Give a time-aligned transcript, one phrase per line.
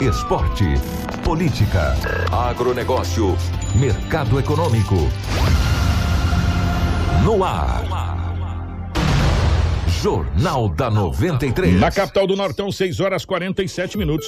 [0.00, 0.64] Esporte.
[1.22, 1.94] Política.
[2.32, 3.36] Agronegócio.
[3.74, 4.96] Mercado econômico.
[7.22, 7.84] No ar.
[10.00, 11.78] Jornal da 93.
[11.78, 14.26] Na capital do Nortão, 6 horas 47 minutos.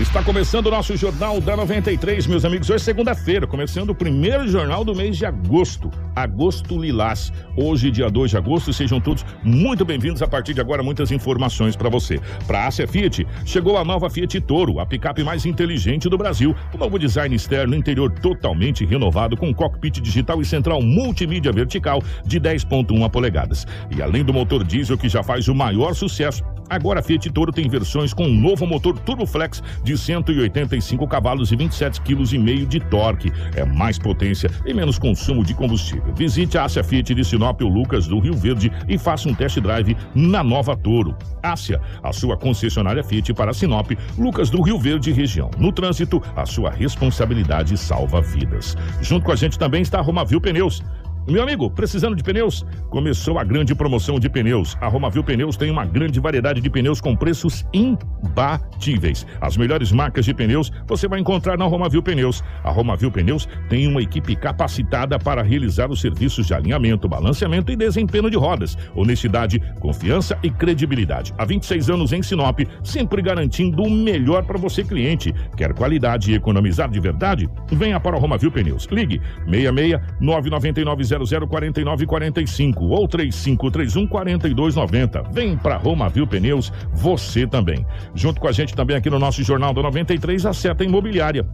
[0.00, 2.70] Está começando o nosso Jornal da 93, meus amigos.
[2.70, 5.90] Hoje é segunda-feira, começando o primeiro jornal do mês de agosto.
[6.14, 7.32] Agosto Lilás.
[7.56, 10.22] Hoje, dia 2 de agosto, sejam todos muito bem-vindos.
[10.22, 12.20] A partir de agora, muitas informações para você.
[12.46, 16.54] Para a Fiat, chegou a nova Fiat Toro, a picape mais inteligente do Brasil.
[16.72, 22.40] O novo design externo interior totalmente renovado, com cockpit digital e central multimídia vertical de
[22.40, 23.66] 10,1 polegadas.
[23.90, 27.50] E além do motor diesel que já faz o maior sucesso, Agora a Fiat Toro
[27.50, 33.32] tem versões com um novo motor Turboflex de 185 cavalos e 27 kg de torque.
[33.56, 36.12] É mais potência e menos consumo de combustível.
[36.14, 39.58] Visite a Ásia Fiat de Sinop ou Lucas do Rio Verde e faça um test
[39.60, 41.16] drive na nova Toro.
[41.42, 45.50] Ásia, a sua concessionária Fiat para Sinop, Lucas do Rio Verde região.
[45.56, 48.76] No trânsito, a sua responsabilidade salva vidas.
[49.00, 50.82] Junto com a gente também está a Romavil Pneus.
[51.30, 52.64] Meu amigo, precisando de pneus?
[52.88, 54.78] Começou a grande promoção de pneus.
[54.80, 59.26] A Romavil Pneus tem uma grande variedade de pneus com preços imbatíveis.
[59.38, 62.42] As melhores marcas de pneus você vai encontrar na Romavil Pneus.
[62.64, 67.76] A Romavil Pneus tem uma equipe capacitada para realizar os serviços de alinhamento, balanceamento e
[67.76, 68.78] desempenho de rodas.
[68.94, 71.34] Honestidade, confiança e credibilidade.
[71.36, 75.34] Há 26 anos em Sinop, sempre garantindo o melhor para você, cliente.
[75.58, 77.50] Quer qualidade e economizar de verdade?
[77.70, 78.86] Venha para a Romavil Pneus.
[78.90, 85.22] Ligue 66 999 004945 ou 3531 4290.
[85.32, 87.86] Vem pra Roma Viu Pneus, você também.
[88.14, 91.46] Junto com a gente também aqui no nosso Jornal da 93, a Seta Imobiliária.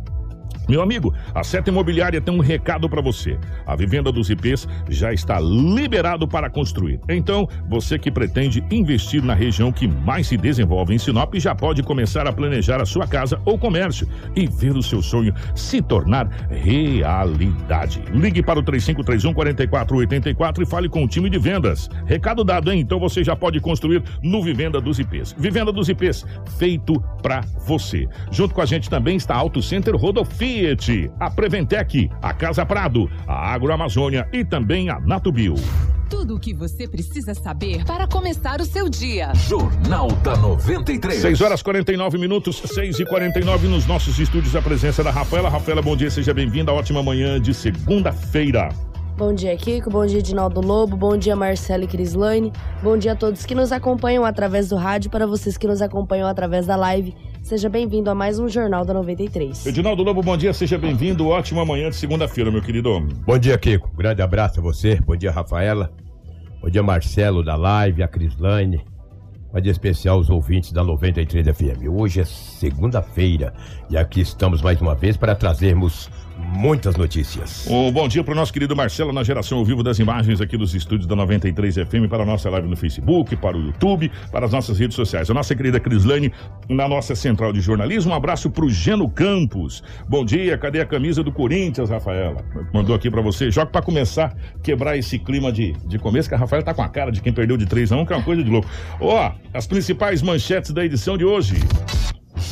[0.69, 3.39] Meu amigo, a Seta Imobiliária tem um recado para você.
[3.67, 7.01] A vivenda dos IPs já está liberado para construir.
[7.09, 11.83] Então, você que pretende investir na região que mais se desenvolve em Sinop já pode
[11.83, 16.29] começar a planejar a sua casa ou comércio e ver o seu sonho se tornar
[16.49, 18.03] realidade.
[18.13, 21.91] Ligue para o 3531 4484 e fale com o time de vendas.
[22.07, 22.81] Recado dado, hein?
[22.81, 25.35] Então você já pode construir no Vivenda dos IPs.
[25.37, 26.25] Vivenda dos IPs,
[26.57, 28.09] feito para você.
[28.31, 33.11] Junto com a gente também está Auto Center Rodofi Fiat, a Preventec, a Casa Prado,
[33.27, 35.57] a Agroamazônia e também a Natubio.
[36.09, 39.35] Tudo o que você precisa saber para começar o seu dia.
[39.35, 41.21] Jornal da 93.
[41.21, 44.55] 6 horas 49 minutos, 6 e 49 nos nossos estúdios.
[44.55, 45.49] A presença da Rafaela.
[45.49, 46.73] Rafaela, bom dia, seja bem-vinda.
[46.73, 48.69] Ótima manhã de segunda-feira.
[49.17, 49.91] Bom dia, Kiko.
[49.91, 50.97] Bom dia, Dinaldo Lobo.
[50.97, 52.53] Bom dia, Marcelo e Crislane.
[52.81, 56.29] Bom dia a todos que nos acompanham através do rádio, para vocês que nos acompanham
[56.29, 57.13] através da live.
[57.45, 59.67] Seja bem-vindo a mais um Jornal da 93.
[59.67, 61.29] Edinaldo Lobo, bom dia, seja bem-vindo.
[61.29, 63.15] Ótima manhã de segunda-feira, meu querido homem.
[63.27, 63.95] Bom dia, Kiko.
[63.95, 64.99] Grande abraço a você.
[65.03, 65.93] Bom dia, Rafaela.
[66.63, 68.83] Bom dia, Marcelo da live, a Crislane.
[69.53, 71.87] Bom dia especial aos ouvintes da 93 FM.
[71.91, 73.53] Hoje é segunda-feira
[73.91, 77.67] e aqui estamos mais uma vez para trazermos muitas notícias.
[77.69, 80.57] Um bom dia para o nosso querido Marcelo na geração ao vivo das imagens aqui
[80.57, 84.47] dos estúdios da 93 FM para a nossa live no Facebook, para o YouTube, para
[84.47, 85.31] as nossas redes sociais.
[85.31, 86.33] A nossa querida Crislane
[86.69, 88.13] na nossa central de jornalismo.
[88.13, 89.83] Um abraço para o Geno Campos.
[90.09, 92.45] Bom dia, cadê a camisa do Corinthians, Rafaela?
[92.73, 93.51] Mandou aqui para você.
[93.51, 96.89] Joga para começar quebrar esse clima de, de começo, que a Rafaela tá com a
[96.89, 98.69] cara de quem perdeu de 3 a 1, que é uma coisa de louco.
[99.01, 101.57] Ó, as principais manchetes da edição de hoje.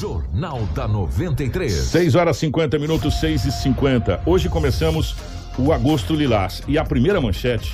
[0.01, 1.73] Jornal da 93.
[1.73, 4.23] 6 horas 50 minutos, 6 e 50.
[4.25, 5.15] Hoje começamos
[5.59, 6.63] o Agosto Lilás.
[6.67, 7.73] E a primeira manchete,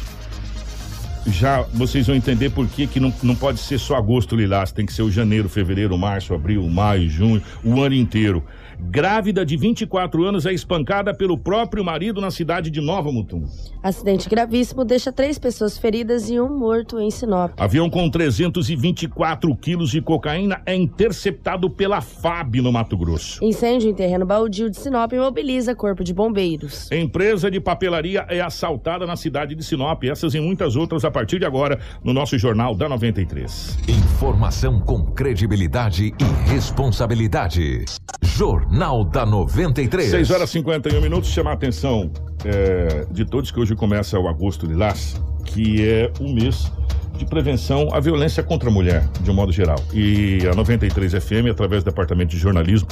[1.26, 4.86] já vocês vão entender por que, que não, não pode ser só agosto lilás, tem
[4.86, 8.42] que ser o janeiro, fevereiro, março, abril, maio, junho, o ano inteiro.
[8.80, 13.44] Grávida de 24 anos é espancada pelo próprio marido na cidade de Nova Mutum.
[13.82, 17.52] Acidente gravíssimo deixa três pessoas feridas e um morto em Sinop.
[17.56, 23.44] Avião com 324 quilos de cocaína é interceptado pela FAB no Mato Grosso.
[23.44, 26.90] Incêndio em terreno baldio de Sinop mobiliza corpo de bombeiros.
[26.90, 30.04] Empresa de papelaria é assaltada na cidade de Sinop.
[30.04, 33.78] Essas e muitas outras a partir de agora no nosso Jornal da 93.
[33.88, 37.84] Informação com credibilidade e responsabilidade.
[38.22, 38.67] Jornal
[39.04, 40.10] da 93.
[40.10, 41.30] 6 horas e 51 minutos.
[41.30, 42.10] Chamar a atenção
[42.44, 46.70] é, de todos que hoje começa o Agosto Lilás, que é o mês
[47.16, 49.78] de prevenção à violência contra a mulher, de um modo geral.
[49.92, 52.88] E a 93 FM, através do Departamento de Jornalismo,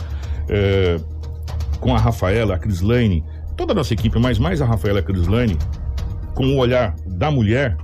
[0.49, 0.97] é,
[1.79, 3.25] com a Rafaela, a Crislane,
[3.57, 5.57] toda a nossa equipe, mas mais a Rafaela e a Crislane,
[6.35, 7.77] com o olhar da mulher,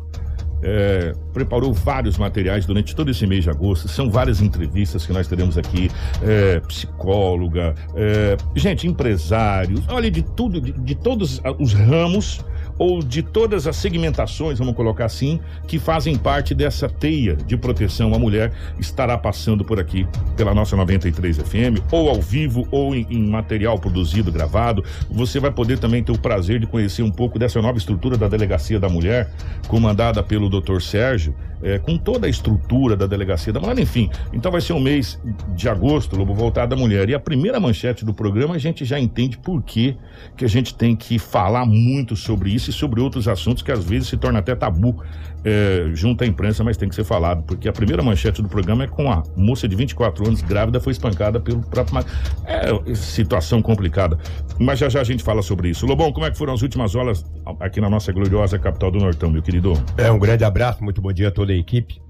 [0.62, 3.88] é, preparou vários materiais durante todo esse mês de agosto.
[3.88, 5.91] São várias entrevistas que nós teremos aqui,
[6.23, 12.44] é, psicóloga, é, gente, empresários, olha, de tudo, de, de todos os ramos
[12.79, 18.15] ou de todas as segmentações, vamos colocar assim, que fazem parte dessa teia de proteção
[18.15, 23.07] à mulher, estará passando por aqui pela nossa 93 FM, ou ao vivo, ou em,
[23.11, 24.85] em material produzido, gravado.
[25.11, 28.29] Você vai poder também ter o prazer de conhecer um pouco dessa nova estrutura da
[28.29, 29.31] Delegacia da Mulher,
[29.69, 30.81] comandada pelo Dr.
[30.81, 34.11] Sérgio, é, com toda a estrutura da Delegacia da Mulher, enfim.
[34.32, 35.20] Então vai ser um mês
[35.55, 37.09] de agosto, Lobo, voltado à mulher.
[37.09, 39.97] E a primeira manchete do programa a gente já entende por que
[40.41, 44.09] a gente tem que falar muito sobre isso e sobre outros assuntos que às vezes
[44.09, 45.03] se torna até tabu
[45.44, 48.85] é, junto à imprensa, mas tem que ser falado, porque a primeira manchete do programa
[48.85, 52.05] é com a moça de 24 anos, grávida, foi espancada pelo próprio.
[52.44, 54.19] É situação complicada.
[54.59, 55.87] Mas já já a gente fala sobre isso.
[55.87, 57.25] Lobão, como é que foram as últimas horas
[57.61, 59.73] aqui na nossa gloriosa capital do Nortão, meu querido?
[59.97, 62.00] É, um grande abraço, muito bom dia a toda a equipe.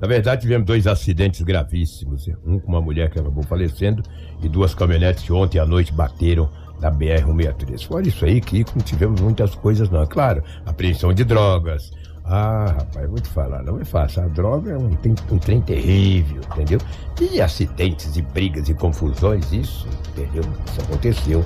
[0.00, 2.28] Na verdade, tivemos dois acidentes gravíssimos.
[2.44, 4.02] Um com uma mulher que acabou falecendo
[4.42, 7.86] e duas caminhonetes que ontem à noite bateram da BR-163.
[7.86, 10.02] Fora isso aí que não tivemos muitas coisas, não.
[10.02, 11.90] É claro, apreensão de drogas.
[12.26, 14.22] Ah, rapaz, vou te falar, não é fácil.
[14.22, 16.80] A droga é um, tem, um trem terrível, entendeu?
[17.20, 20.42] E acidentes e brigas e confusões, isso, entendeu?
[20.66, 21.44] Isso aconteceu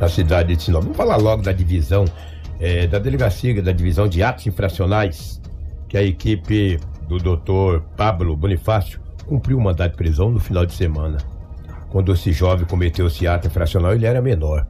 [0.00, 0.82] na cidade de Sinop.
[0.82, 2.04] Vamos falar logo da divisão,
[2.58, 5.40] é, da delegacia, da divisão de atos infracionais,
[5.88, 10.74] que a equipe do doutor Pablo Bonifácio cumpriu o mandato de prisão no final de
[10.74, 11.18] semana.
[11.88, 14.66] Quando esse jovem cometeu esse ato infracional, ele era menor.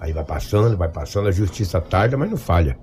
[0.00, 2.76] Aí vai passando, vai passando, a justiça tarda, mas não falha.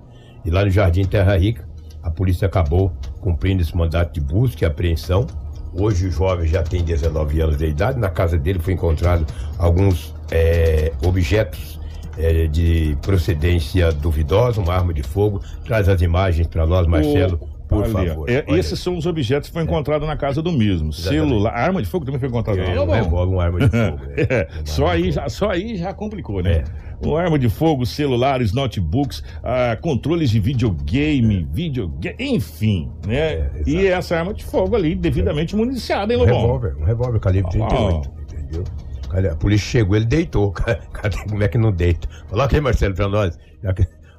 [0.46, 1.68] E lá no Jardim Terra Rica,
[2.04, 2.92] a polícia acabou
[3.22, 5.28] cumprindo esse mandato de busca e apreensão.
[5.74, 8.00] Hoje o jovem já tem 19 anos de idade.
[8.00, 9.26] Na casa dele foi encontrado
[9.58, 11.80] alguns é, objetos
[12.18, 15.42] é, de procedência duvidosa, uma arma de fogo.
[15.66, 17.40] Traz as imagens para nós, Marcelo.
[17.68, 18.28] Por Ali, favor.
[18.28, 20.90] é, esses são os objetos que foram encontrados na casa do mesmo.
[20.90, 21.28] Exatamente.
[21.28, 22.60] Celular, arma de fogo também foi encontrada.
[22.60, 24.06] É um revólver, uma arma de fogo.
[24.08, 24.14] né?
[24.18, 26.64] É, só, aí já, só aí já complicou, né?
[27.02, 27.08] É.
[27.08, 33.16] Uma arma de fogo, celulares, notebooks, ah, controles de videogame, videogame, enfim, né?
[33.18, 36.42] É, e essa arma de fogo ali, devidamente municiada, hein, Um Lobão?
[36.42, 38.64] revólver, um revólver calibre 38, entendeu?
[39.10, 40.52] Cara, A polícia chegou, ele deitou.
[40.94, 42.08] Cadê, como é que não deita?
[42.30, 43.38] Coloca aí, Marcelo, pra nós.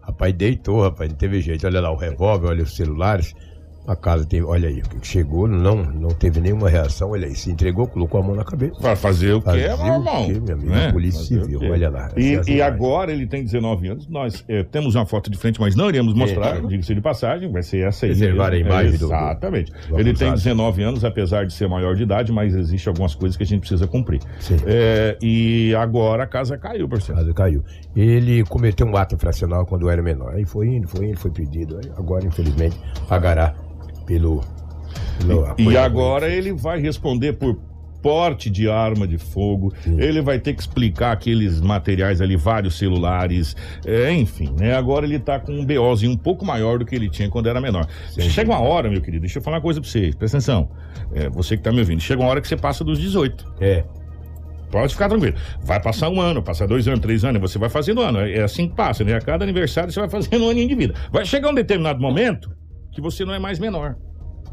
[0.03, 1.67] Rapaz, deitou, rapaz, não teve jeito.
[1.67, 3.35] Olha lá o revólver, olha os celulares.
[3.87, 7.87] A casa tem, olha aí, chegou, não, não teve nenhuma reação, olha aí, se entregou,
[7.89, 8.79] colocou a mão na cabeça.
[8.81, 10.27] Pra fazer o que é normal.
[10.27, 10.71] quê, meu amigo?
[10.71, 10.93] né?
[10.93, 14.07] Polícia Civil, olha lá, E, e agora ele tem 19 anos.
[14.07, 16.61] Nós eh, temos uma foto de frente, mas não iremos mostrar, É.
[16.61, 18.13] diga-se de passagem, vai ser essa aí.
[18.13, 19.73] Reservar a imagem do- Exatamente.
[19.73, 20.37] do ele tem acusado.
[20.37, 23.61] 19 anos, apesar de ser maior de idade, mas existe algumas coisas que a gente
[23.61, 24.21] precisa cumprir.
[24.39, 24.57] Sim.
[24.67, 27.21] É, e agora a casa caiu, A parceiro.
[27.21, 27.65] casa caiu.
[27.97, 30.35] Ele cometeu um ato infracional quando era menor.
[30.35, 31.79] Aí foi indo, foi indo, foi pedido.
[31.83, 32.79] Aí agora, infelizmente,
[33.09, 33.55] pagará
[34.11, 34.41] pelo.
[35.55, 37.57] pelo E agora ele vai responder por
[38.03, 43.55] porte de arma de fogo, ele vai ter que explicar aqueles materiais ali, vários celulares,
[43.85, 44.75] é, enfim, né?
[44.75, 47.61] Agora ele tá com um BOzinho um pouco maior do que ele tinha quando era
[47.61, 47.87] menor.
[48.19, 50.71] Chega uma hora, meu querido, deixa eu falar uma coisa pra você, presta atenção,
[51.13, 53.55] é, você que tá me ouvindo, chega uma hora que você passa dos 18.
[53.61, 53.85] É.
[54.71, 55.37] Pode ficar tranquilo.
[55.63, 58.21] Vai passar um ano, passar dois anos, três anos, você vai fazendo ano.
[58.21, 59.15] É assim que passa, né?
[59.15, 60.95] A cada aniversário você vai fazendo um aninho de vida.
[61.13, 62.51] Vai chegar um determinado momento
[62.91, 63.97] que você não é mais menor.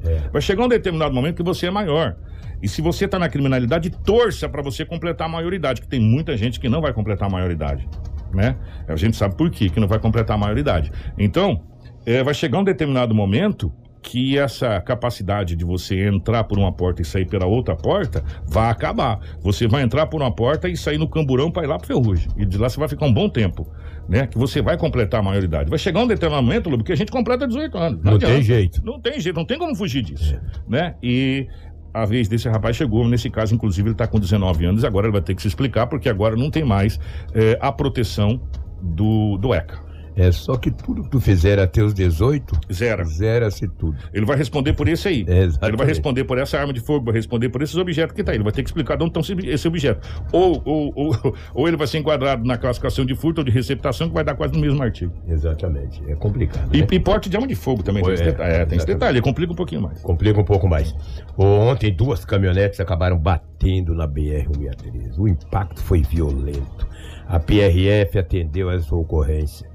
[0.03, 0.29] É.
[0.32, 2.15] Vai chegar um determinado momento que você é maior.
[2.62, 6.36] E se você está na criminalidade, torça para você completar a maioridade, que tem muita
[6.36, 7.88] gente que não vai completar a maioridade,
[8.34, 8.56] né?
[8.88, 10.91] A gente sabe por quê que não vai completar a maioridade.
[11.17, 11.63] Então,
[12.06, 17.01] é, vai chegar um determinado momento que essa capacidade de você entrar por uma porta
[17.01, 19.20] e sair pela outra porta vai acabar.
[19.41, 22.29] Você vai entrar por uma porta e sair no camburão para ir lá pro Ferrugem.
[22.38, 23.67] E de lá você vai ficar um bom tempo,
[24.08, 24.28] né?
[24.28, 25.70] Que você vai completar a maioridade.
[25.70, 28.04] Vai chegar um determinado momento, Lobo, que a gente completa 18 anos.
[28.04, 28.44] Não tem adianta.
[28.44, 28.86] jeito.
[28.86, 30.96] Não tem jeito, não tem como fugir disso, né?
[31.02, 31.48] E
[31.94, 35.14] a vez desse rapaz chegou, nesse caso, inclusive, ele está com 19 anos, agora ele
[35.14, 37.00] vai ter que se explicar, porque agora não tem mais
[37.34, 38.40] eh, a proteção
[38.82, 39.87] do, do ECA.
[40.18, 43.06] É só que tudo que tu fizer até os 18, Zero.
[43.06, 43.96] zera-se tudo.
[44.14, 45.26] Ele vai responder por esse aí.
[45.28, 48.24] É, ele vai responder por essa arma de fogo, vai responder por esses objetos que
[48.24, 48.38] tá aí.
[48.38, 50.08] Ele vai ter que explicar de onde estão esse- objeto.
[50.32, 54.08] Ou, ou, ou, ou ele vai ser enquadrado na classificação de furto ou de receptação,
[54.08, 55.14] que vai dar quase no mesmo artigo.
[55.28, 56.02] Exatamente.
[56.08, 56.76] É complicado.
[56.76, 56.88] E, né?
[56.92, 58.02] e porte de arma de fogo também.
[58.04, 58.54] Tem É, esse detalhe.
[58.54, 60.02] É, tem esse detalhe, complica um pouquinho mais.
[60.02, 60.96] Complica um pouco mais.
[61.38, 65.18] Ontem, duas caminhonetes acabaram batendo na BR-163.
[65.18, 66.88] O impacto foi violento.
[67.28, 69.68] A PRF atendeu essa ocorrência.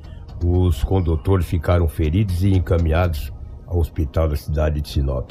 [0.45, 3.33] Os condutores ficaram feridos e encaminhados
[3.67, 5.31] ao hospital da cidade de Sinop.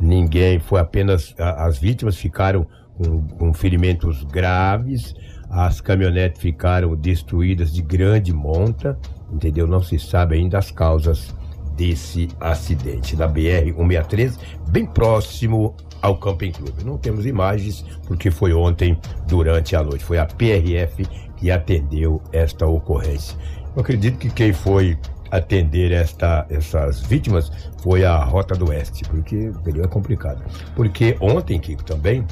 [0.00, 1.34] Ninguém, foi apenas.
[1.38, 5.14] as vítimas ficaram com, com ferimentos graves,
[5.50, 8.98] as caminhonetes ficaram destruídas de grande monta,
[9.30, 9.66] entendeu?
[9.66, 11.34] Não se sabe ainda as causas
[11.76, 16.84] desse acidente na BR-163, bem próximo ao Camping Clube.
[16.84, 18.98] Não temos imagens porque foi ontem
[19.28, 20.04] durante a noite.
[20.04, 23.36] Foi a PRF que atendeu esta ocorrência.
[23.76, 24.96] Eu acredito que quem foi
[25.30, 27.52] atender esta, essas vítimas
[27.82, 30.42] foi a Rota do Oeste, porque o período é complicado.
[30.74, 32.26] Porque ontem, Kiko, também,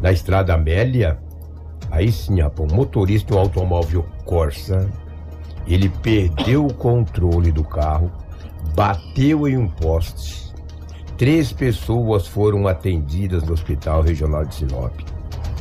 [0.00, 1.18] na estrada Amélia,
[1.90, 4.88] aí sim, um motorista de um automóvel Corsa,
[5.66, 8.12] ele perdeu o controle do carro,
[8.76, 10.54] bateu em um poste.
[11.18, 15.00] Três pessoas foram atendidas no Hospital Regional de Sinop,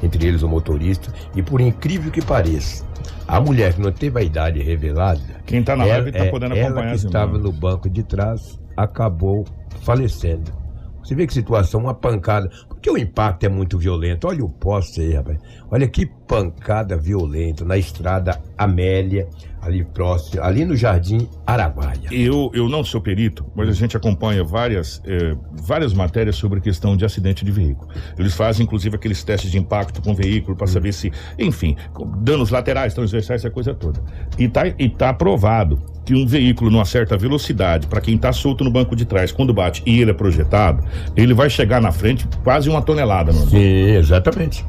[0.03, 2.85] entre eles o motorista, e por incrível que pareça,
[3.27, 6.29] a mulher que não teve a idade revelada, Quem tá na ela, live tá é,
[6.29, 9.45] podendo ela acompanhar que as estava no banco de trás acabou
[9.81, 10.63] falecendo.
[11.03, 12.49] Você vê que situação, uma pancada.
[12.67, 14.25] Porque o impacto é muito violento.
[14.25, 15.37] Olha o poste aí, rapaz.
[15.69, 19.27] Olha que pancada violenta na estrada Amélia,
[19.65, 22.09] ali próximo, ali no Jardim Araguaia.
[22.11, 26.97] Eu, eu não sou perito, mas a gente acompanha várias, eh, várias matérias sobre questão
[26.97, 27.89] de acidente de veículo.
[28.17, 31.75] Eles fazem, inclusive, aqueles testes de impacto com o veículo para saber se, enfim,
[32.17, 34.01] danos laterais, transversais, essa coisa toda.
[34.37, 38.63] E tá, e tá provado que um veículo numa certa velocidade, para quem tá solto
[38.63, 40.83] no banco de trás, quando bate e ele é projetado,
[41.15, 43.59] ele vai chegar na frente quase uma tonelada, meu irmão.
[43.59, 44.65] Sim, exatamente.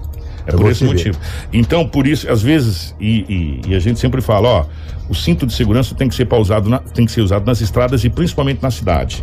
[0.46, 0.90] É Pra por você esse ver.
[0.90, 1.18] motivo.
[1.52, 4.64] Então, por isso, às vezes, e, e- e a gente sempre fala, ó,
[5.08, 8.04] o cinto de segurança tem que ser pausado, na- tem que ser usado nas estradas
[8.04, 9.22] e principalmente na cidade.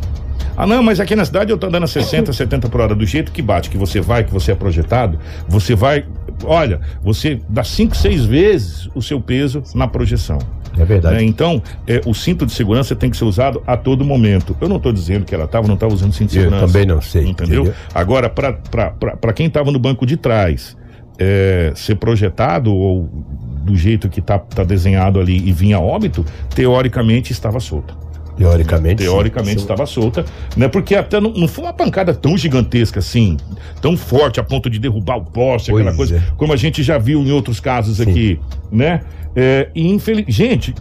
[0.57, 2.93] Ah, não, mas aqui na cidade eu tô andando a 60, 70 por hora.
[2.95, 6.05] Do jeito que bate, que você vai, que você é projetado, você vai.
[6.43, 10.39] Olha, você dá 5, 6 vezes o seu peso na projeção.
[10.77, 11.15] É verdade.
[11.17, 11.23] né?
[11.23, 14.55] Então, é, o cinto de segurança tem que ser usado a todo momento.
[14.61, 16.65] Eu não estou dizendo que ela estava, não estava usando cinto de Eu segurança.
[16.67, 17.63] também não sei, Entendeu?
[17.63, 17.73] entendeu?
[17.93, 20.77] Agora, para quem estava no banco de trás,
[21.23, 23.07] é, ser projetado ou
[23.63, 26.25] do jeito que tá, tá desenhado ali e vinha óbito,
[26.55, 27.93] teoricamente estava solta.
[28.35, 29.03] Teoricamente.
[29.03, 29.09] sim.
[29.09, 30.25] Teoricamente Isso- estava solta,
[30.57, 30.67] né?
[30.67, 33.37] Porque até não, não foi uma pancada tão gigantesca assim,
[33.79, 36.23] tão forte a ponto de derrubar o poste, aquela Pois coisa, é.
[36.37, 38.39] como a gente já viu em outros casos aqui,
[38.71, 39.01] né?
[39.35, 40.25] É, e infeliz...
[40.33, 40.73] Gente,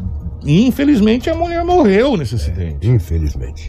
[0.47, 2.89] infelizmente a mulher morreu nesse acidente.
[2.89, 3.69] Infelizmente.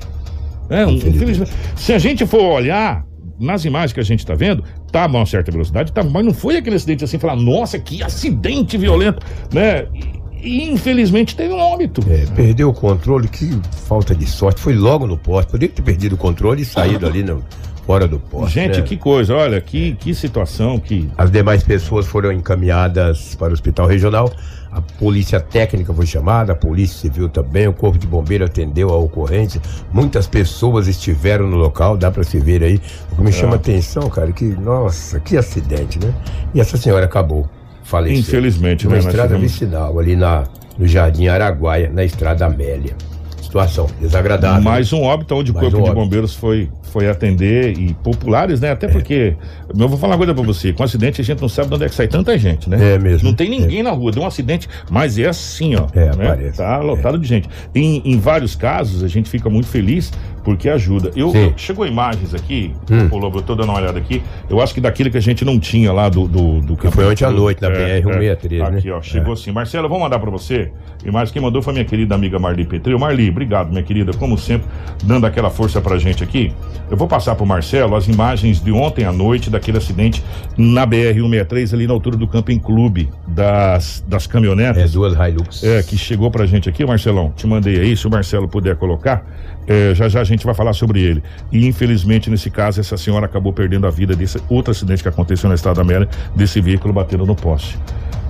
[0.69, 1.15] É, Infelizmente.
[1.17, 1.51] infelizmente.
[1.75, 3.05] Se a gente for olhar
[3.41, 6.33] nas imagens que a gente está vendo, tava a uma certa velocidade, tava, mas não
[6.33, 9.87] foi aquele acidente assim, falar, nossa, que acidente violento, né?
[9.93, 12.01] E, e, infelizmente teve um óbito.
[12.09, 14.61] É, perdeu o controle, que falta de sorte.
[14.61, 15.51] Foi logo no poste.
[15.51, 17.43] Poderia ter perdido o controle e saído ali no,
[17.85, 18.55] fora do poste.
[18.55, 18.83] Gente, né?
[18.83, 21.09] que coisa, olha, que, que situação, que.
[21.17, 24.31] As demais pessoas foram encaminhadas para o hospital regional.
[24.71, 28.95] A polícia técnica foi chamada, a polícia civil também, o corpo de bombeiro atendeu a
[28.97, 29.61] ocorrência.
[29.91, 32.81] Muitas pessoas estiveram no local, dá para se ver aí.
[33.11, 36.13] O que me chama a atenção, cara, que nossa, que acidente, né?
[36.53, 37.49] E essa senhora acabou
[37.83, 38.21] falecendo.
[38.21, 40.45] Infelizmente, na né, nós estrada tivemos- vicinal, ali na
[40.77, 42.95] no Jardim Araguaia, na estrada Amélia.
[43.41, 44.61] Situação desagradável.
[44.61, 45.91] Mais um óbito onde o Corpo um de.
[45.91, 48.71] Bombeiros foi, foi atender e populares, né?
[48.71, 49.35] Até porque,
[49.77, 51.85] eu vou falar uma coisa pra você, com acidente a gente não sabe de onde
[51.85, 52.93] é que sai tanta gente, né?
[52.93, 53.27] É mesmo.
[53.27, 55.87] Não tem ninguém na rua, deu um acidente, mas é assim, ó.
[55.93, 56.27] É, né?
[56.27, 56.57] parece.
[56.57, 57.49] Tá lotado de gente.
[57.73, 60.11] Em, em vários casos, a gente fica muito feliz
[60.43, 61.11] porque ajuda.
[61.15, 63.09] Eu, eu- chegou imagens aqui, Hum.
[63.17, 64.21] Lobo, eu tô dando uma olhada aqui.
[64.49, 66.27] Eu acho que daquele que a gente não tinha lá do.
[66.27, 68.77] do, do Que foi ontem à noite, na BR-163, né?
[68.79, 69.51] Aqui, ó, chegou assim.
[69.51, 70.71] Marcelo, vou mandar pra você.
[71.05, 72.97] Imagem quem mandou foi minha querida amiga Marli Petri.
[72.97, 74.67] Marli, obrigado, minha querida, como sempre,
[75.03, 76.53] dando aquela força pra gente aqui.
[76.89, 80.23] Eu vou passar pro Marcelo as imagens de ontem à noite daquele acidente
[80.57, 84.91] na BR-163, ali na altura do Camping Clube das, das É, caminhonetas.
[84.93, 85.63] duas Hilux.
[85.63, 87.31] É, que chegou pra gente aqui, Marcelão.
[87.35, 89.25] Te mandei aí, se o Marcelo puder colocar,
[89.71, 91.23] é, já já a gente vai falar sobre ele.
[91.49, 95.47] E infelizmente, nesse caso, essa senhora acabou perdendo a vida desse outro acidente que aconteceu
[95.47, 97.79] na Estrada Amélia, desse veículo batendo no poste.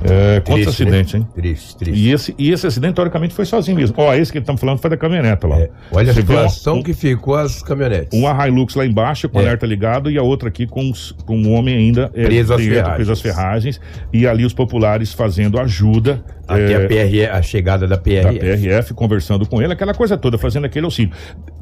[0.04, 0.90] É, quantos Triste, né?
[1.02, 1.28] acidentes, hein?
[1.36, 2.00] Triste, triste.
[2.00, 3.96] E esse, e esse acidente, teoricamente, foi sozinho mesmo.
[4.00, 5.60] Ó, esse que estamos falando foi da caminhoneta lá.
[5.60, 8.18] É, olha a Você vê situação um- que ficou as caminhonetes.
[8.20, 9.44] Uma Hilux lá embaixo, com É.
[9.44, 10.92] alerta ligado, e a outra aqui com,
[11.26, 12.96] com um homem ainda é, Preso às ferragens.
[12.96, 13.82] preso às ferragens.
[14.12, 16.24] E ali os populares fazendo ajuda.
[16.48, 18.40] Até a, PRE, a chegada da da PRF.
[18.40, 21.12] PRF, conversando com ele, aquela coisa toda, fazendo aquele auxílio.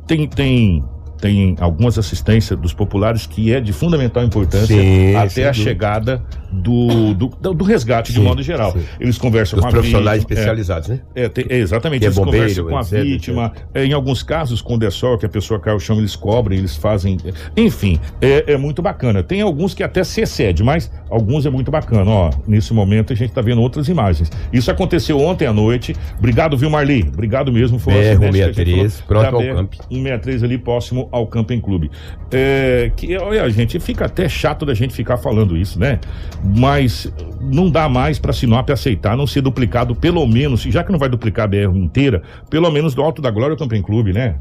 [0.07, 0.83] Tem, tem
[1.19, 5.53] tem algumas assistências dos populares que é de fundamental importância Sim, até a dúvida.
[5.53, 8.71] chegada do, do, do- resgate de Sim, modo geral.
[8.71, 8.81] sim.
[8.99, 10.99] Eles conversam Dos com a profissionais vítima, é, especializados, né?
[11.13, 11.99] é, tem- é, exatamente.
[12.01, 13.51] Que é eles bombeiro, conversam com a etc, vítima.
[13.73, 16.57] É, em alguns casos, com o DESOL, que a pessoa cai ao chão, eles cobrem,
[16.57, 17.17] eles fazem.
[17.55, 19.21] Enfim, é, é muito bacana.
[19.21, 22.09] Tem alguns que até se excede, mas alguns é muito bacana.
[22.09, 24.31] Ó, nesse momento a gente tá vendo outras imagens.
[24.51, 25.95] Isso aconteceu ontem à noite.
[26.17, 27.03] Obrigado, viu, Marli?
[27.13, 27.77] Obrigado mesmo.
[27.77, 29.73] Foi um BR acidente que a gente 163, falou pronto da ao camp.
[29.89, 31.91] 163 ali próximo ao Camping Clube.
[32.31, 35.99] É, que, olha, gente, fica até chato da gente ficar falando isso, né?
[36.43, 37.11] Mas
[37.41, 41.09] não dá mais pra Sinop aceitar não ser duplicado, pelo menos, já que não vai
[41.09, 44.35] duplicar a BR inteira, pelo menos do Alto da Glória ao Camping Clube, né?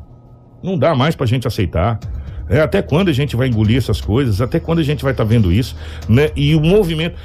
[0.62, 1.98] Não dá mais pra gente aceitar.
[2.48, 4.40] É, até quando a gente vai engolir essas coisas?
[4.40, 5.76] Até quando a gente vai estar vendo isso?
[6.08, 6.30] Né?
[6.34, 7.16] E o movimento.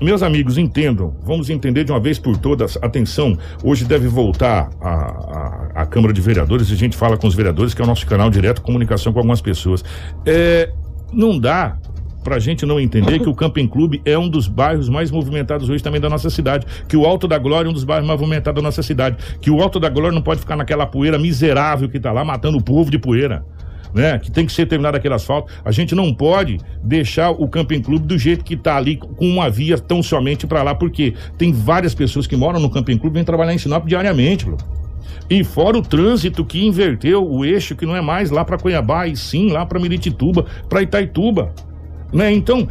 [0.00, 2.78] Meus amigos, entendam, vamos entender de uma vez por todas.
[2.80, 7.26] Atenção, hoje deve voltar a, a, a Câmara de Vereadores, e a gente fala com
[7.26, 9.84] os vereadores, que é o nosso canal direto, comunicação com algumas pessoas.
[10.24, 10.72] É,
[11.12, 11.76] não dá
[12.24, 15.82] pra gente não entender que o Camping Clube é um dos bairros mais movimentados hoje
[15.82, 18.62] também da nossa cidade, que o Alto da Glória é um dos bairros mais movimentados
[18.62, 22.00] da nossa cidade, que o Alto da Glória não pode ficar naquela poeira miserável que
[22.00, 23.44] tá lá matando o povo de poeira.
[23.92, 25.52] Né, que tem que ser terminado aquele asfalto.
[25.64, 29.50] A gente não pode deixar o Camping Clube do jeito que tá ali, com uma
[29.50, 33.18] via tão somente para lá, porque tem várias pessoas que moram no Camping Clube e
[33.18, 34.56] vêm trabalhar em Sinop diariamente, bro.
[35.28, 39.06] E fora o trânsito que inverteu o eixo, que não é mais lá para Cuiabá,
[39.06, 41.52] e sim lá para Miritituba, para Itaituba.
[42.12, 42.32] Né?
[42.32, 42.66] Então,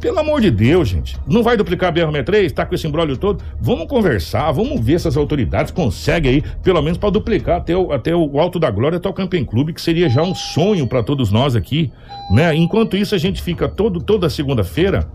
[0.00, 3.44] pelo amor de Deus, gente, não vai duplicar a BR-63, tá com esse embrólio todo?
[3.60, 7.92] Vamos conversar, vamos ver se as autoridades conseguem aí, pelo menos para duplicar até o,
[7.92, 11.02] até o Alto da Glória, até o Camping Clube, que seria já um sonho para
[11.02, 11.92] todos nós aqui,
[12.30, 12.54] né?
[12.54, 15.06] Enquanto isso, a gente fica todo, toda segunda-feira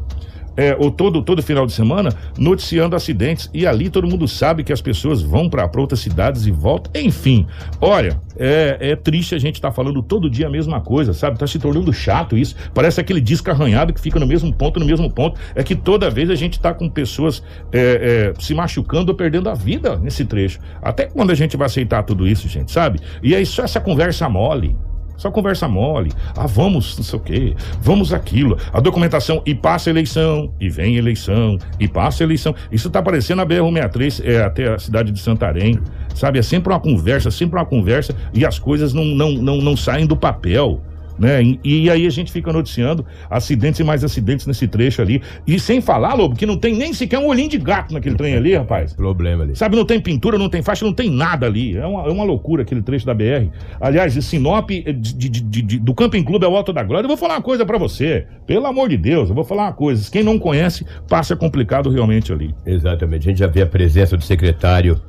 [0.58, 4.74] é, ou todo, todo final de semana noticiando acidentes e ali todo mundo sabe que
[4.74, 6.92] as pessoas vão para outras cidades e voltam.
[7.02, 7.46] Enfim,
[7.82, 11.38] olha, é, é triste a gente estar falando todo dia a mesma coisa, sabe?
[11.38, 12.56] Tá se tornando chato isso.
[12.74, 15.40] Parece aquele disco arranhado que fica no mesmo ponto, no mesmo ponto.
[15.54, 19.50] É que toda vez a gente tá com pessoas é, é, se machucando ou perdendo
[19.50, 20.60] a vida nesse trecho.
[20.82, 23.00] Até quando a gente vai aceitar tudo isso, gente, sabe?
[23.22, 24.76] E aí só essa conversa mole.
[25.18, 26.12] Só conversa mole.
[26.36, 27.56] Ah, vamos, não sei o quê.
[27.82, 28.58] Vamos aquilo.
[28.74, 32.54] A documentação e passa a eleição, e vem eleição, e passa a eleição.
[32.72, 35.80] Isso tá aparecendo na BR-163, é, até a cidade de Santarém.
[36.14, 36.40] Sabe?
[36.40, 40.06] É sempre uma conversa, sempre uma conversa, e as coisas não, não, não, não saem
[40.06, 40.82] do papel.
[41.18, 41.42] Né?
[41.44, 45.22] E, e aí a gente fica noticiando acidentes e mais acidentes nesse trecho ali.
[45.48, 48.36] E sem falar, Lobo, que não tem nem sequer um olhinho de gato naquele trem
[48.36, 48.92] ali, rapaz.
[48.96, 49.56] Problema ali.
[49.56, 51.78] Sabe, não tem pintura, não tem faixa, não tem nada ali.
[51.78, 53.48] É uma, é uma loucura aquele trecho da BR.
[53.80, 57.10] Aliás, de Sinop, eh, de- de- de- do Camping Clube ao Alto da Glória, eu
[57.10, 58.26] vou falar uma coisa pra você.
[58.46, 60.10] Pelo amor de Deus, eu vou falar uma coisa.
[60.12, 62.54] Quem não conhece, passa complicado realmente ali.
[62.66, 63.28] Exatamente.
[63.28, 65.00] A gente já vê a presença do secretário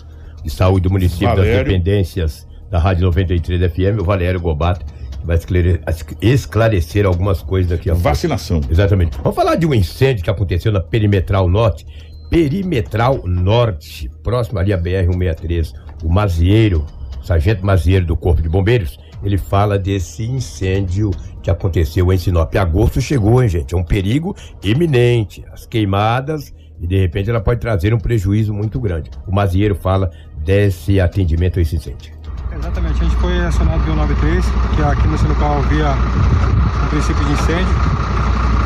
[0.45, 1.53] de saúde do município Valério.
[1.57, 4.85] das dependências da Rádio 93 FM, o Valério Gobato,
[5.27, 5.81] vai esclare-
[6.23, 8.05] esclarecer algumas coisas daqui a pouco.
[8.09, 8.61] Vacinação.
[8.71, 9.19] Exatamente.
[9.19, 11.85] Vamos falar de um incêndio que aconteceu na Perimetral Norte.
[12.31, 15.73] Perimetral Norte, próximo ali à BR-163.
[16.05, 16.87] O Mazieiro,
[17.23, 21.11] sargento Mazieiro do Corpo de Bombeiros, ele fala desse incêndio
[21.43, 22.55] que aconteceu em Sinop.
[22.57, 23.75] Agosto chegou, hein, gente?
[23.75, 25.45] É um perigo iminente.
[25.53, 29.11] As queimadas e de repente ela pode trazer um prejuízo muito grande.
[29.27, 30.11] O Mazieiro fala
[30.45, 32.16] desse atendimento a esse incêndio.
[32.59, 37.33] Exatamente, a gente foi acionado pelo 93, que aqui nesse local havia um princípio de
[37.33, 37.75] incêndio.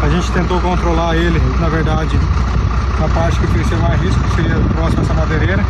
[0.02, 2.16] A gente tentou controlar ele, na verdade,
[3.00, 5.64] na parte que oferecia mais risco, que seria próximo a essa madeireira.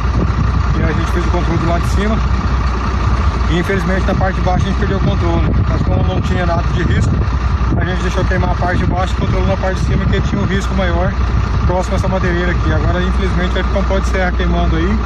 [0.78, 2.18] E a gente fez o controle do lado de cima.
[3.50, 5.50] E infelizmente na parte de baixo a gente perdeu o controle.
[5.68, 7.12] Mas como não tinha nada de risco,
[7.76, 10.20] a gente deixou queimar a parte de baixo e controlou na parte de cima que
[10.22, 11.12] tinha um risco maior
[11.66, 12.72] próximo a essa madeireira aqui.
[12.72, 14.98] Agora infelizmente vai ficar um pó de serra queimando aí.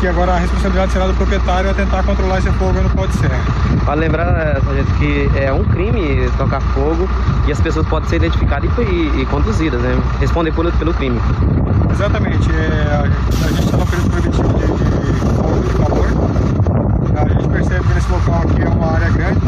[0.00, 3.14] Que agora a responsabilidade será do proprietário é tentar controlar esse fogo no pó de
[3.14, 3.40] serra.
[3.86, 7.08] Vale lembrar, eh, sargento, que é um crime tocar fogo
[7.46, 9.96] e as pessoas podem ser identificadas e, e- e conduzidas, né?
[10.20, 11.18] Responder pelo, pelo crime.
[11.90, 16.06] Exatamente, é, a, a gente está no período preventivo de, de fogo de calor.
[17.16, 19.40] A gente percebe que nesse local aqui é uma área grande.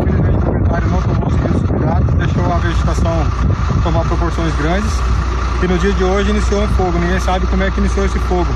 [0.00, 0.27] Infelizmente
[0.68, 3.26] o proprietário não tomou os devidos cuidados, deixou a vegetação
[3.82, 4.90] tomar proporções grandes.
[5.62, 8.18] E no dia de hoje iniciou um fogo, ninguém sabe como é que iniciou esse
[8.20, 8.48] fogo.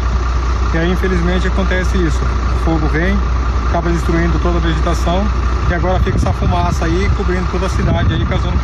[0.75, 2.20] E aí infelizmente acontece isso.
[2.20, 3.16] O fogo vem,
[3.68, 5.25] acaba destruindo toda a vegetação
[5.70, 8.57] e agora fica essa fumaça aí cobrindo toda a cidade aí, causando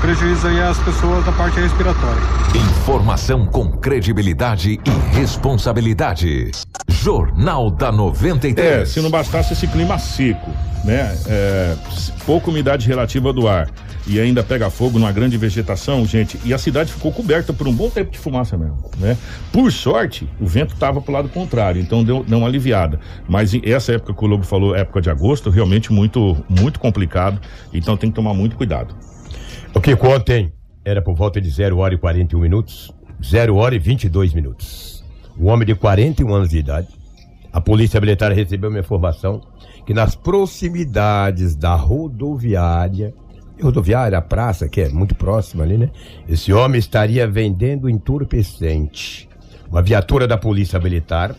[0.00, 2.22] prejuízo aí às pessoas da parte respiratória.
[2.54, 6.52] Informação com credibilidade e responsabilidade.
[6.88, 8.66] Jornal da 93.
[8.66, 10.50] É, se não bastasse esse clima seco,
[10.84, 11.16] né?
[11.26, 11.76] É,
[12.24, 13.68] pouca umidade relativa do ar
[14.08, 17.72] e ainda pega fogo numa grande vegetação, gente, e a cidade ficou coberta por um
[17.72, 19.18] bom tempo de fumaça mesmo, né?
[19.52, 22.98] Por sorte, o vento estava pro lado contrário, então deu, deu uma aliviada.
[23.28, 27.38] Mas essa época que o Lobo falou, época de agosto, realmente muito, muito complicado,
[27.72, 28.96] então tem que tomar muito cuidado.
[29.74, 30.50] O que ontem
[30.84, 32.90] era por volta de 0 hora e 41 minutos,
[33.22, 35.04] 0 hora e 22 minutos.
[35.38, 36.88] Um homem de 41 anos de idade,
[37.52, 39.42] a polícia militar recebeu uma informação
[39.86, 43.14] que nas proximidades da rodoviária,
[43.62, 45.90] rodoviária, a praça, que é muito próxima ali, né?
[46.28, 49.28] Esse homem estaria vendendo entorpecente.
[49.70, 51.34] Uma viatura da polícia militar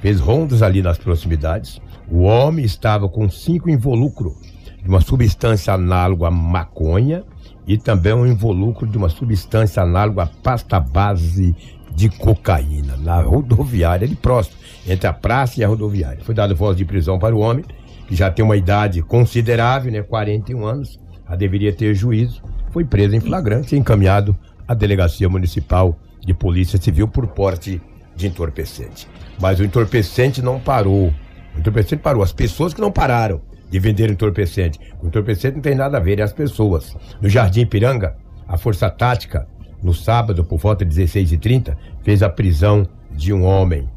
[0.00, 1.80] fez rondas ali nas proximidades.
[2.10, 4.34] O homem estava com cinco involucros
[4.82, 7.24] de uma substância análoga à maconha
[7.66, 11.56] e também um involucro de uma substância análoga à pasta base
[11.94, 16.22] de cocaína na rodoviária de próximo, entre a praça e a rodoviária.
[16.22, 17.64] Foi dado voz de prisão para o homem,
[18.06, 23.14] que já tem uma idade considerável, né, 41 anos, a deveria ter juízo, foi preso
[23.14, 27.80] em flagrante e encaminhado à delegacia municipal de polícia civil por porte
[28.16, 29.08] de entorpecente.
[29.40, 31.12] Mas o entorpecente não parou.
[31.54, 32.22] O entorpecente parou.
[32.22, 34.78] As pessoas que não pararam de vender entorpecente.
[35.02, 36.96] O entorpecente não tem nada a ver, é as pessoas.
[37.20, 39.48] No Jardim Piranga, a Força Tática,
[39.82, 43.88] no sábado, por volta de 16h30, fez a prisão de um homem.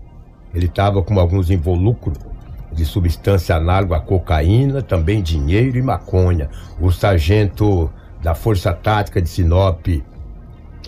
[0.54, 2.18] Ele estava com alguns involucros
[2.78, 6.48] de substância análoga à cocaína, também dinheiro e maconha.
[6.80, 9.88] O sargento da Força Tática de Sinop,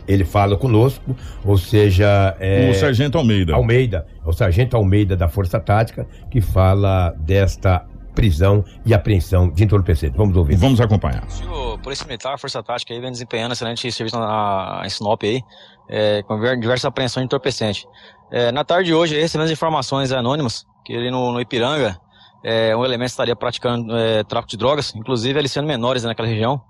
[0.08, 2.38] ele fala conosco, ou seja...
[2.40, 3.56] É, o Sargento Almeida.
[3.56, 9.64] Almeida, é o Sargento Almeida da Força Tática, que fala desta prisão e apreensão de
[9.64, 10.16] entorpecente.
[10.16, 10.58] Vamos ouvir.
[10.58, 11.26] Vamos acompanhar.
[11.48, 15.42] O Polícia Militar, Força Tática aí vem desempenhando excelente serviço na, em Sinop aí,
[15.90, 17.88] é, com diversas apreensões de entorpecente.
[18.32, 22.00] É, na tarde de hoje recebemos informações anônimas que ali no, no Ipiranga
[22.44, 26.62] é, um elemento estaria praticando é, tráfico de drogas, inclusive aliciando menores naquela região.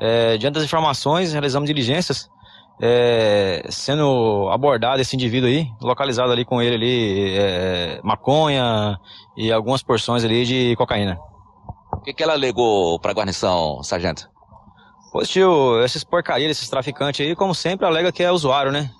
[0.00, 2.28] É, diante das informações, realizamos diligências,
[2.80, 8.98] é, sendo abordado esse indivíduo aí, localizado ali com ele ali, é, maconha
[9.36, 11.18] e algumas porções ali de cocaína.
[11.92, 14.28] O que, que ela alegou para a guarnição, sargento?
[15.12, 18.90] Positivo, esses porcarias, esses traficantes aí, como sempre, alega que é usuário, né?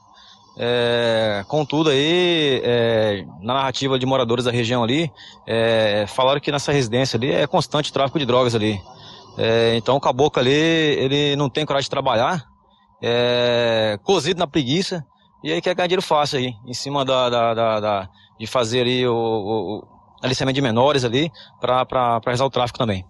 [0.57, 5.11] É, contudo aí, é, na narrativa de moradores da região ali,
[5.47, 8.81] é, falaram que nessa residência ali é constante tráfico de drogas ali.
[9.37, 12.45] É, então o caboclo ali, ele não tem coragem de trabalhar,
[13.03, 15.05] é, cozido na preguiça,
[15.43, 18.83] e aí quer ganhar dinheiro fácil aí, em cima da, da, da, da de fazer
[18.83, 19.85] ali o, o, o
[20.23, 23.05] aliciamento de menores ali, para realizar o tráfico também.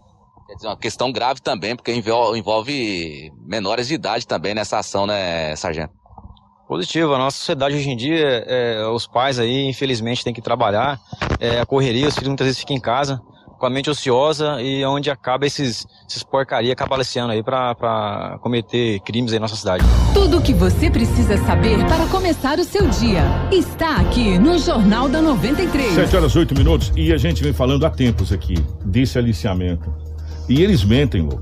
[0.47, 5.55] Quer dizer, uma questão grave também, porque envolve menores de idade também nessa ação, né,
[5.57, 6.04] sargento?
[6.67, 7.15] Positivo.
[7.15, 10.99] A nossa sociedade hoje em dia, é, os pais aí, infelizmente, têm que trabalhar,
[11.39, 13.21] é, a correria, os filhos muitas vezes ficam em casa,
[13.59, 18.39] com a mente ociosa e é onde acaba esses, esses porcaria acaba aliciando aí para
[18.43, 19.85] cometer crimes aí na nossa cidade.
[20.13, 23.23] Tudo o que você precisa saber para começar o seu dia
[23.53, 25.95] está aqui no Jornal da 93.
[25.95, 29.93] 7 horas 8 minutos e a gente vem falando há tempos aqui desse aliciamento.
[30.49, 31.41] E eles mentem, louco.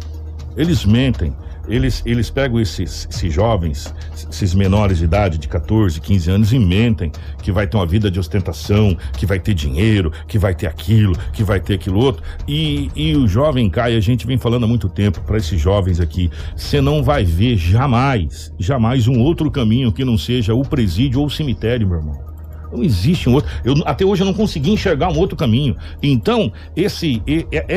[0.56, 1.35] Eles mentem
[1.68, 3.94] eles, eles pegam esses, esses jovens,
[4.31, 7.11] esses menores de idade, de 14, 15 anos, e mentem
[7.42, 11.16] que vai ter uma vida de ostentação, que vai ter dinheiro, que vai ter aquilo,
[11.33, 12.22] que vai ter aquilo outro.
[12.46, 16.01] E, e o jovem cai, a gente vem falando há muito tempo para esses jovens
[16.01, 21.20] aqui, você não vai ver jamais, jamais um outro caminho que não seja o presídio
[21.20, 22.33] ou o cemitério, meu irmão.
[22.72, 23.51] Não existe um outro.
[23.62, 25.77] Eu, até hoje eu não consegui enxergar um outro caminho.
[26.03, 27.22] Então, esse,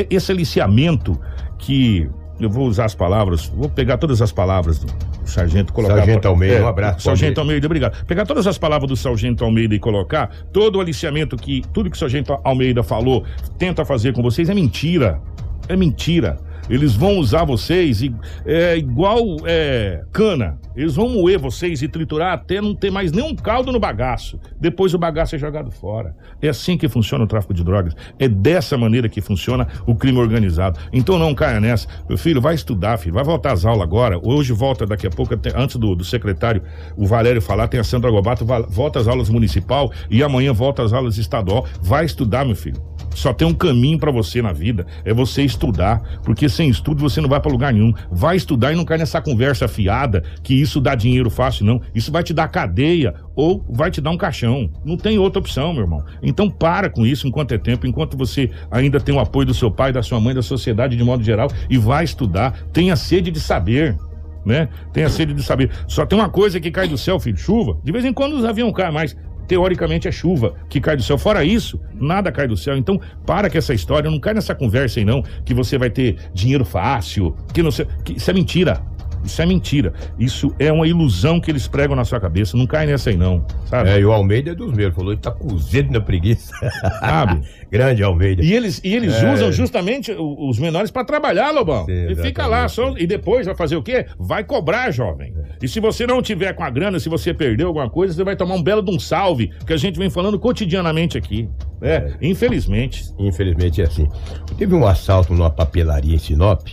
[0.08, 1.20] esse aliciamento
[1.58, 4.92] que eu vou usar as palavras, vou pegar todas as palavras do,
[5.24, 5.96] Sargento colocar.
[5.96, 7.00] Sargento Almeida, é, um abraço.
[7.00, 7.66] Sargento Almeida.
[7.66, 8.04] obrigado.
[8.06, 11.96] Pegar todas as palavras do Sargento Almeida e colocar todo o aliciamento que tudo que
[11.96, 13.24] o Sargento Almeida falou,
[13.58, 15.20] tenta fazer com vocês é mentira.
[15.68, 16.38] É mentira.
[16.68, 20.58] Eles vão usar vocês e, é, igual é, cana.
[20.76, 24.38] Eles vão moer vocês e triturar até não ter mais nenhum caldo no bagaço.
[24.60, 26.14] Depois o bagaço é jogado fora.
[26.40, 27.94] É assim que funciona o tráfico de drogas.
[28.18, 30.78] É dessa maneira que funciona o crime organizado.
[30.92, 31.88] Então não caia nessa.
[32.08, 33.14] Meu filho, vai estudar, filho.
[33.14, 34.20] Vai voltar às aulas agora.
[34.22, 36.62] Hoje volta daqui a pouco, antes do, do secretário,
[36.96, 40.92] o Valério falar, tem a Sandra Gobato, volta às aulas municipal e amanhã volta às
[40.92, 41.66] aulas estadual.
[41.80, 42.95] Vai estudar, meu filho.
[43.16, 47.18] Só tem um caminho para você na vida, é você estudar, porque sem estudo você
[47.18, 47.94] não vai para lugar nenhum.
[48.10, 51.80] Vai estudar e não cai nessa conversa fiada que isso dá dinheiro fácil, não.
[51.94, 54.70] Isso vai te dar cadeia ou vai te dar um caixão.
[54.84, 56.04] Não tem outra opção, meu irmão.
[56.22, 59.70] Então para com isso enquanto é tempo, enquanto você ainda tem o apoio do seu
[59.70, 62.52] pai, da sua mãe, da sociedade de modo geral e vai estudar.
[62.70, 63.96] Tenha sede de saber.
[64.44, 64.68] Né?
[64.92, 65.70] Tenha sede de saber.
[65.88, 67.78] Só tem uma coisa que cai do céu, filho, chuva.
[67.82, 71.18] De vez em quando os aviões caem, mas teoricamente é chuva que cai do céu.
[71.18, 72.76] Fora isso, nada cai do céu.
[72.76, 76.16] Então, para com essa história, não cai nessa conversa aí não, que você vai ter
[76.32, 78.82] dinheiro fácil, que não sei, que isso é mentira.
[79.26, 79.92] Isso é mentira.
[80.18, 82.56] Isso é uma ilusão que eles pregam na sua cabeça.
[82.56, 83.44] Não cai nessa aí, não.
[83.66, 83.90] Sabe?
[83.90, 84.94] É, e o Almeida é dos meus.
[84.94, 86.54] Falou que tá cozido na preguiça.
[87.00, 87.42] Sabe?
[87.70, 88.42] Grande Almeida.
[88.44, 89.32] E eles, e eles É.
[89.34, 91.84] usam justamente os menores para trabalhar, Lobão.
[91.84, 94.06] Sim, e fica lá só, e depois vai fazer o quê?
[94.18, 95.34] Vai cobrar, jovem.
[95.60, 98.36] E se você não tiver com a grana, se você perdeu alguma coisa, você vai
[98.36, 101.48] tomar um belo de um salve, que a gente vem falando cotidianamente aqui.
[101.82, 103.04] É, infelizmente.
[103.18, 104.08] Infelizmente é assim.
[104.56, 106.68] Teve um assalto numa papelaria em Sinop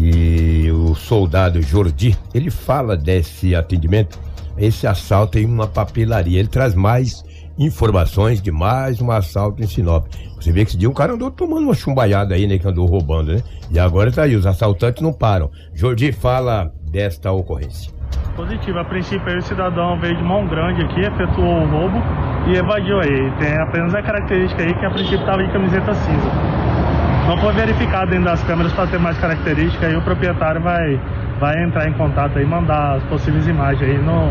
[0.00, 4.18] e o soldado Jordi, ele fala desse atendimento,
[4.56, 6.38] esse assalto em uma papelaria.
[6.38, 7.24] Ele traz mais
[7.58, 10.06] informações de mais um assalto em Sinop.
[10.36, 12.86] Você vê que esse dia um cara andou tomando uma chumbaiada aí, né, que andou
[12.86, 13.42] roubando, né?
[13.70, 15.50] E agora tá aí, os assaltantes não param.
[15.74, 17.92] Jordi fala desta ocorrência.
[18.36, 18.78] Positivo.
[18.78, 21.96] A princípio, aí o cidadão veio de mão grande aqui, efetuou o roubo
[22.46, 23.32] e evadiu aí.
[23.40, 26.87] Tem apenas a característica aí que a princípio estava de camiseta cinza.
[27.28, 30.98] Não foi verificado dentro das câmeras para ter mais característica aí o proprietário vai,
[31.38, 34.30] vai entrar em contato e mandar as possíveis imagens aí no,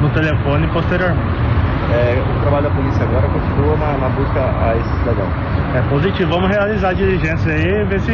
[0.00, 1.50] no telefone posteriormente.
[1.92, 5.26] É, o trabalho da polícia agora continua na, na busca a esse cidadão.
[5.74, 6.30] É positivo.
[6.30, 8.12] Vamos realizar diligências aí e ver se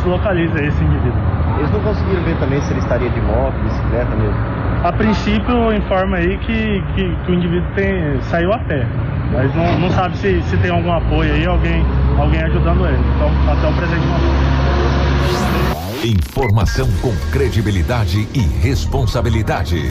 [0.00, 1.20] se localiza esse indivíduo.
[1.58, 4.36] Eles não conseguiram ver também se ele estaria de moto, bicicleta mesmo.
[4.84, 8.86] A princípio informa aí que, que, que o indivíduo tem, saiu a pé,
[9.32, 11.84] mas não, não sabe se, se tem algum apoio aí, alguém,
[12.18, 13.02] alguém ajudando ele.
[13.16, 14.56] Então, até o presente momento.
[16.04, 19.90] Informação com credibilidade e responsabilidade.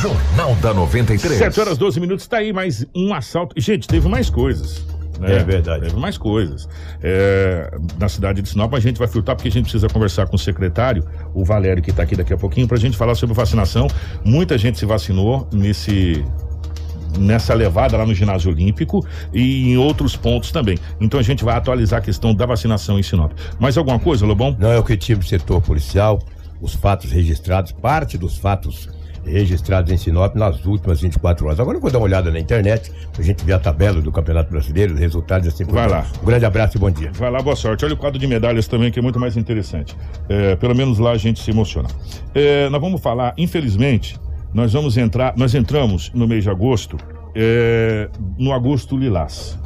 [0.00, 1.38] Jornal da 93.
[1.38, 3.54] 7 horas 12 minutos, tá aí mais um assalto.
[3.60, 4.84] Gente, teve mais coisas.
[5.20, 5.36] né?
[5.36, 5.86] É verdade.
[5.86, 6.68] Teve mais coisas.
[7.02, 10.36] É, na cidade de Sinop, a gente vai filtrar porque a gente precisa conversar com
[10.36, 13.34] o secretário, o Valério, que está aqui daqui a pouquinho, para a gente falar sobre
[13.34, 13.86] vacinação.
[14.24, 16.24] Muita gente se vacinou nesse
[17.18, 20.78] nessa levada lá no ginásio olímpico e em outros pontos também.
[20.98, 23.32] Então a gente vai atualizar a questão da vacinação em Sinop.
[23.60, 24.56] Mais alguma coisa, Lobão?
[24.58, 26.18] Não, é o que tinha do setor policial,
[26.58, 28.88] os fatos registrados, parte dos fatos
[29.24, 31.60] registrados em Sinop nas últimas 24 horas.
[31.60, 34.50] Agora eu vou dar uma olhada na internet, pra gente ver a tabela do Campeonato
[34.50, 36.06] Brasileiro, os resultados assim por Vai lá.
[36.22, 37.10] Um grande abraço e bom dia.
[37.14, 37.84] Vai lá, boa sorte.
[37.84, 39.96] Olha o quadro de medalhas também, que é muito mais interessante.
[40.28, 41.88] É, pelo menos lá a gente se emociona.
[42.34, 44.18] É, nós vamos falar, infelizmente,
[44.52, 46.96] nós vamos entrar, nós entramos no mês de agosto,
[47.34, 48.08] é,
[48.38, 49.58] no agosto lilás,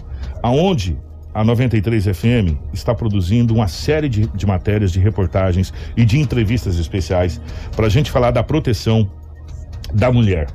[0.42, 0.96] aonde
[1.34, 6.78] a 93 FM está produzindo uma série de, de matérias, de reportagens e de entrevistas
[6.78, 7.38] especiais
[7.74, 9.10] para a gente falar da proteção
[9.92, 10.48] da mulher.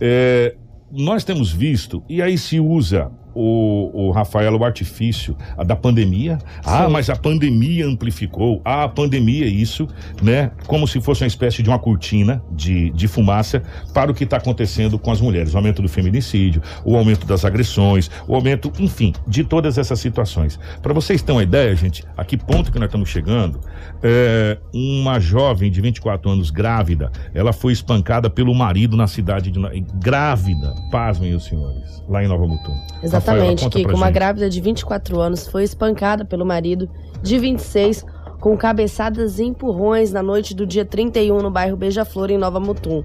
[0.00, 0.54] É,
[0.90, 6.38] nós temos visto, e aí se usa o, o Rafael, o artifício a da pandemia.
[6.64, 8.62] Ah, mas a pandemia amplificou.
[8.64, 9.86] Ah, a pandemia isso,
[10.22, 10.50] né?
[10.66, 14.38] Como se fosse uma espécie de uma cortina de, de fumaça para o que está
[14.38, 15.52] acontecendo com as mulheres.
[15.52, 20.58] O aumento do feminicídio, o aumento das agressões, o aumento, enfim, de todas essas situações.
[20.80, 23.60] Para vocês terem uma ideia, gente, a que ponto que nós estamos chegando,
[24.02, 29.60] é, uma jovem de 24 anos grávida, ela foi espancada pelo marido na cidade de.
[29.96, 32.76] Grávida, pasmem os senhores, lá em Nova Mutum.
[33.02, 33.88] Rafaela, Exatamente, Kiko.
[33.88, 36.88] pra Uma grávida de 24 anos foi espancada pelo marido
[37.22, 38.04] de 26
[38.40, 43.02] com cabeçadas e empurrões na noite do dia 31 no bairro Beija-Flor, em Nova Mutum.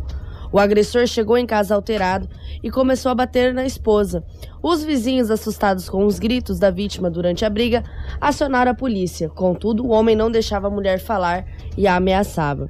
[0.51, 2.27] O agressor chegou em casa alterado
[2.61, 4.23] e começou a bater na esposa.
[4.61, 7.83] Os vizinhos, assustados com os gritos da vítima durante a briga,
[8.19, 9.29] acionaram a polícia.
[9.29, 11.45] Contudo, o homem não deixava a mulher falar
[11.77, 12.69] e a ameaçava.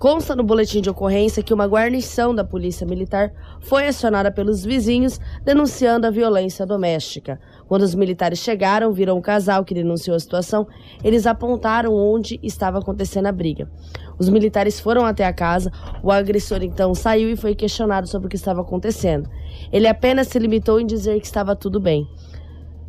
[0.00, 5.20] Consta no boletim de ocorrência que uma guarnição da Polícia Militar foi acionada pelos vizinhos
[5.44, 7.38] denunciando a violência doméstica.
[7.68, 10.66] Quando os militares chegaram, viram o casal que denunciou a situação,
[11.04, 13.70] eles apontaram onde estava acontecendo a briga.
[14.18, 15.70] Os militares foram até a casa,
[16.02, 19.28] o agressor então saiu e foi questionado sobre o que estava acontecendo.
[19.70, 22.08] Ele apenas se limitou em dizer que estava tudo bem.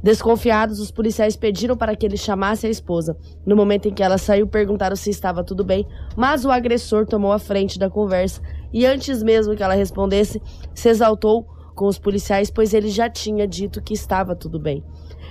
[0.04, 3.16] Desconfiados, os policiais pediram para que ele chamasse a esposa.
[3.46, 7.32] No momento em que ela saiu, perguntaram se estava tudo bem, mas o agressor tomou
[7.32, 8.42] a frente da conversa
[8.74, 10.42] e, antes mesmo que ela respondesse,
[10.74, 14.84] se exaltou com os policiais, pois ele já tinha dito que estava tudo bem.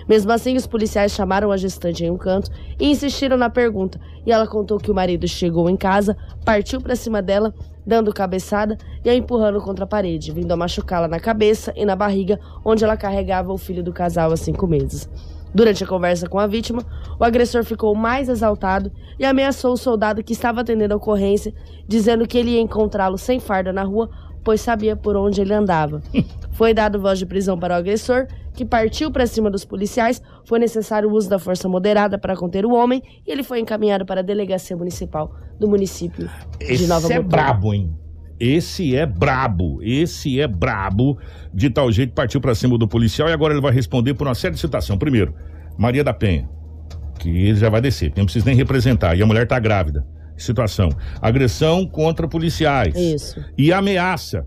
[0.09, 4.01] Mesmo assim, os policiais chamaram a gestante em um canto e insistiram na pergunta.
[4.27, 7.55] E ela contou que o marido chegou em casa, partiu para cima dela,
[7.91, 11.97] dando cabeçada e a empurrando contra a parede, vindo a machucá-la na cabeça e na
[11.97, 15.11] barriga, onde ela carregava o filho do casal há cinco meses.
[15.53, 16.85] Durante a conversa com a vítima,
[17.19, 21.53] o agressor ficou mais exaltado e ameaçou o soldado que estava atendendo a ocorrência,
[21.89, 24.09] dizendo que ele ia encontrá-lo sem farda na rua,
[24.45, 26.01] pois sabia por onde ele andava.
[26.53, 28.29] Foi dado voz de prisão para o agressor,
[28.61, 30.21] que partiu para cima dos policiais.
[30.45, 34.05] Foi necessário o uso da força moderada para conter o homem e ele foi encaminhado
[34.05, 37.91] para a delegacia municipal do município de Nova Esse é brabo, hein?
[38.39, 41.19] esse é brabo, esse é brabo.
[41.55, 44.35] De tal jeito partiu pra cima do policial e agora ele vai responder por uma
[44.35, 44.99] série de situação.
[44.99, 45.35] Primeiro,
[45.79, 46.47] Maria da Penha,
[47.19, 50.07] que ele já vai descer, não precisa nem representar, e a mulher tá grávida.
[50.37, 50.91] Situação:
[51.23, 52.95] agressão contra policiais.
[52.95, 53.43] Isso.
[53.57, 54.47] E ameaça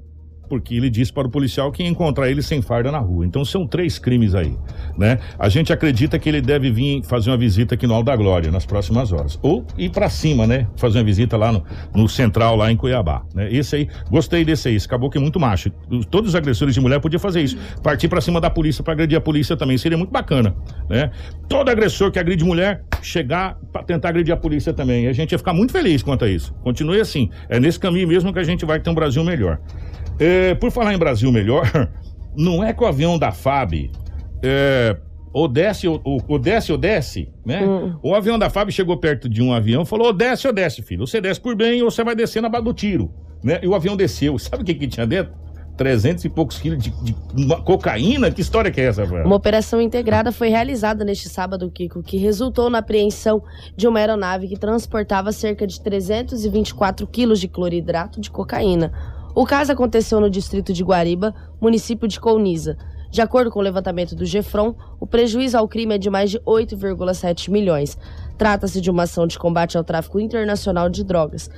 [0.54, 3.26] porque ele disse para o policial que ia encontrar ele sem farda na rua.
[3.26, 4.56] Então são três crimes aí,
[4.96, 5.18] né?
[5.40, 8.52] A gente acredita que ele deve vir fazer uma visita aqui no Alto da Glória
[8.52, 9.40] nas próximas horas.
[9.42, 10.68] Ou ir para cima, né?
[10.76, 13.52] Fazer uma visita lá no, no Central, lá em Cuiabá, né?
[13.52, 15.72] Esse aí, gostei desse aí, esse que é muito macho.
[16.12, 17.58] Todos os agressores de mulher podiam fazer isso.
[17.82, 20.56] Partir para cima da polícia para agredir a polícia também, seria muito bacana,
[20.88, 21.10] né?
[21.50, 25.06] Todo agressor que agride mulher, chegar para tentar agredir a polícia também.
[25.06, 26.54] E a gente ia ficar muito feliz quanto a isso.
[26.62, 27.32] Continue assim.
[27.50, 29.60] É nesse caminho mesmo que a gente vai ter um Brasil melhor.
[30.24, 31.70] É, por falar em Brasil melhor,
[32.34, 33.92] não é que o avião da FAB
[34.42, 34.96] é,
[35.34, 37.62] ou desce ou, ou desce ou desce, né?
[37.66, 37.96] Hum.
[38.02, 40.82] O avião da FAB chegou perto de um avião e falou: ou desce ou desce,
[40.82, 41.06] filho.
[41.06, 43.12] Você desce por bem ou você vai descer na base do tiro,
[43.44, 43.60] né?
[43.62, 44.40] E o avião desceu.
[44.40, 45.34] Sabe o que, que tinha dentro?
[45.76, 47.14] 300 e poucos quilos de, de
[47.66, 48.32] cocaína?
[48.32, 49.26] Que história que é essa, velho?
[49.26, 53.44] Uma operação integrada foi realizada neste sábado, Kiko, que resultou na apreensão
[53.76, 58.94] de uma aeronave que transportava cerca de 324 quilos de cloridrato de cocaína.
[59.36, 62.78] O caso aconteceu no distrito de Guariba, município de Colniza.
[63.10, 66.40] De acordo com o levantamento do GEFRON, o prejuízo ao crime é de mais de
[66.42, 67.98] 8,7 milhões.
[68.38, 71.50] Trata-se de uma ação de combate ao tráfico internacional de drogas.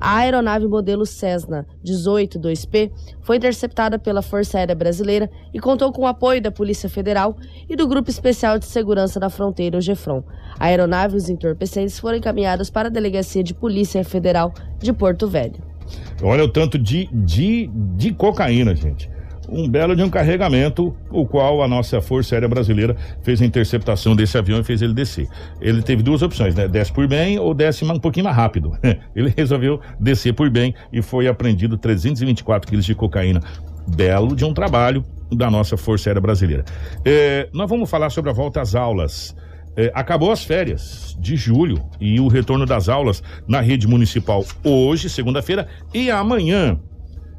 [0.00, 6.06] A aeronave modelo Cessna 18-2P foi interceptada pela Força Aérea Brasileira e contou com o
[6.06, 7.36] apoio da Polícia Federal
[7.68, 10.22] e do Grupo Especial de Segurança da Fronteira, o GEFRON.
[10.58, 15.26] A aeronave e os entorpecentes foram encaminhados para a Delegacia de Polícia Federal de Porto
[15.26, 15.73] Velho.
[16.22, 19.10] Olha o tanto de, de, de cocaína, gente.
[19.48, 24.16] Um belo de um carregamento, o qual a nossa Força Aérea Brasileira fez a interceptação
[24.16, 25.28] desse avião e fez ele descer.
[25.60, 26.66] Ele teve duas opções, né?
[26.66, 28.72] Desce por bem ou desce um pouquinho mais rápido.
[29.14, 33.40] Ele resolveu descer por bem e foi apreendido 324 quilos de cocaína.
[33.86, 36.64] Belo de um trabalho da nossa Força Aérea Brasileira.
[37.04, 39.36] É, nós vamos falar sobre a volta às aulas.
[39.76, 45.10] É, acabou as férias de julho e o retorno das aulas na rede municipal hoje,
[45.10, 46.78] segunda-feira, e amanhã.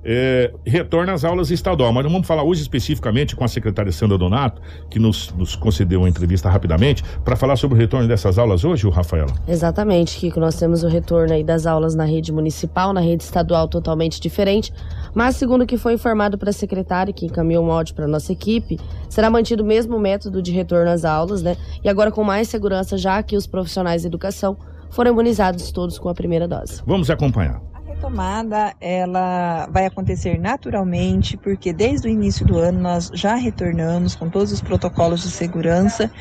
[0.08, 1.92] É, retorna às aulas estadual.
[1.92, 6.10] Mas vamos falar hoje especificamente com a secretária Sandra Donato, que nos, nos concedeu uma
[6.10, 9.34] entrevista rapidamente, para falar sobre o retorno dessas aulas hoje, o Rafaela.
[9.48, 10.40] Exatamente, Kiko.
[10.40, 14.72] Nós temos o retorno aí das aulas na rede municipal, na rede estadual totalmente diferente.
[15.16, 18.32] Mas, segundo o que foi informado para a secretária, que encaminhou um áudio para nossa
[18.32, 21.58] equipe, será mantido o mesmo método de retorno às aulas, né?
[21.84, 24.56] E agora com mais segurança, já que os profissionais de educação
[24.92, 26.82] foram imunizados todos com a primeira dose.
[26.86, 27.75] Vamos acompanhar.
[27.96, 34.30] Retomada ela vai acontecer naturalmente, porque desde o início do ano nós já retornamos com
[34.30, 36.12] todos os protocolos de segurança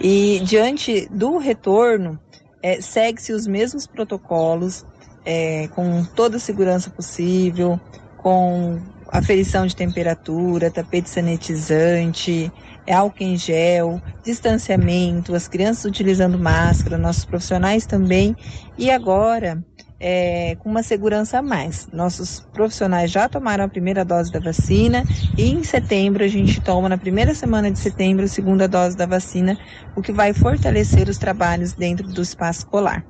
[0.00, 2.18] e diante do retorno
[2.62, 4.84] eh, segue-se os mesmos protocolos
[5.24, 7.80] eh, com toda a segurança possível,
[8.18, 8.78] com
[9.10, 12.52] aferição de temperatura, tapete sanitizante,
[12.90, 18.36] álcool em gel, distanciamento, as crianças utilizando máscara, nossos profissionais também.
[18.76, 19.64] E agora,
[19.98, 21.88] é, com uma segurança a mais.
[21.92, 25.04] Nossos profissionais já tomaram a primeira dose da vacina
[25.36, 29.06] e em setembro a gente toma, na primeira semana de setembro, a segunda dose da
[29.06, 29.58] vacina,
[29.96, 33.04] o que vai fortalecer os trabalhos dentro do espaço escolar.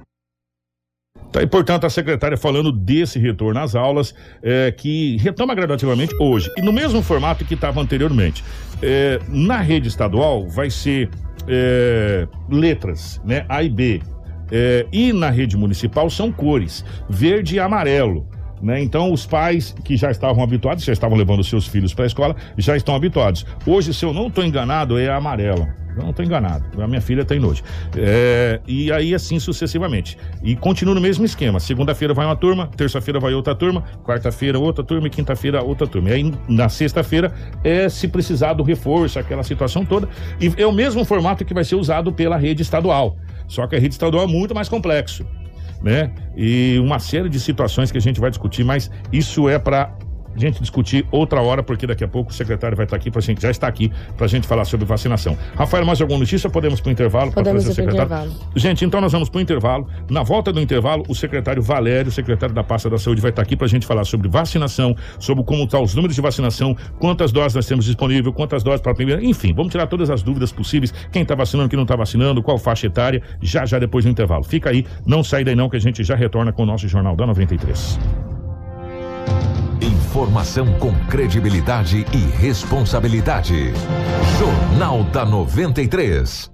[1.35, 6.49] Tá, e, portanto, a secretária falando desse retorno às aulas, é, que retoma gradativamente hoje,
[6.57, 8.45] e no mesmo formato que estava anteriormente.
[8.81, 11.11] É, na rede estadual vai ser
[11.49, 13.45] é, letras, né?
[13.49, 14.01] A e B.
[14.57, 18.25] É, e na rede municipal são cores, verde e amarelo.
[18.63, 18.81] Né?
[18.81, 22.37] Então, os pais que já estavam habituados, já estavam levando seus filhos para a escola,
[22.57, 23.45] já estão habituados.
[23.67, 25.67] Hoje, se eu não estou enganado, é amarelo.
[25.97, 26.65] Eu não estou enganado.
[26.81, 27.65] A minha filha tem nojo.
[27.97, 30.17] É, e aí, assim sucessivamente.
[30.43, 31.59] E continua no mesmo esquema.
[31.59, 36.11] Segunda-feira vai uma turma, terça-feira vai outra turma, quarta-feira outra turma e quinta-feira outra turma.
[36.11, 37.33] E aí, na sexta-feira,
[37.65, 40.09] é se precisar do reforço, aquela situação toda.
[40.41, 43.17] E é o mesmo formato que vai ser usado pela rede estadual.
[43.49, 45.27] Só que a rede estadual é muito mais complexo.
[45.83, 46.11] Né?
[46.37, 49.95] E uma série de situações que a gente vai discutir, mas isso é para
[50.37, 53.41] gente discutir outra hora, porque daqui a pouco o secretário vai estar aqui, pra gente,
[53.41, 55.37] já está aqui, para a gente falar sobre vacinação.
[55.57, 56.49] Rafael, mais alguma notícia?
[56.51, 57.33] Podemos para o intervalo?
[57.33, 57.95] trazer ir o secretário?
[57.95, 58.33] intervalo.
[58.57, 59.89] Gente, então nós vamos para o intervalo.
[60.11, 63.57] Na volta do intervalo, o secretário Valério, secretário da pasta da saúde, vai estar aqui
[63.57, 67.55] para a gente falar sobre vacinação, sobre como estão os números de vacinação, quantas doses
[67.55, 70.93] nós temos disponível, quantas doses para a primeira, enfim, vamos tirar todas as dúvidas possíveis,
[71.13, 74.45] quem está vacinando, quem não está vacinando, qual faixa etária, já já depois do intervalo.
[74.45, 77.17] Fica aí, não sai daí não, que a gente já retorna com o nosso Jornal
[77.17, 78.34] da 93.
[80.15, 83.73] Informação com credibilidade e responsabilidade.
[84.39, 86.49] Jornal da 93.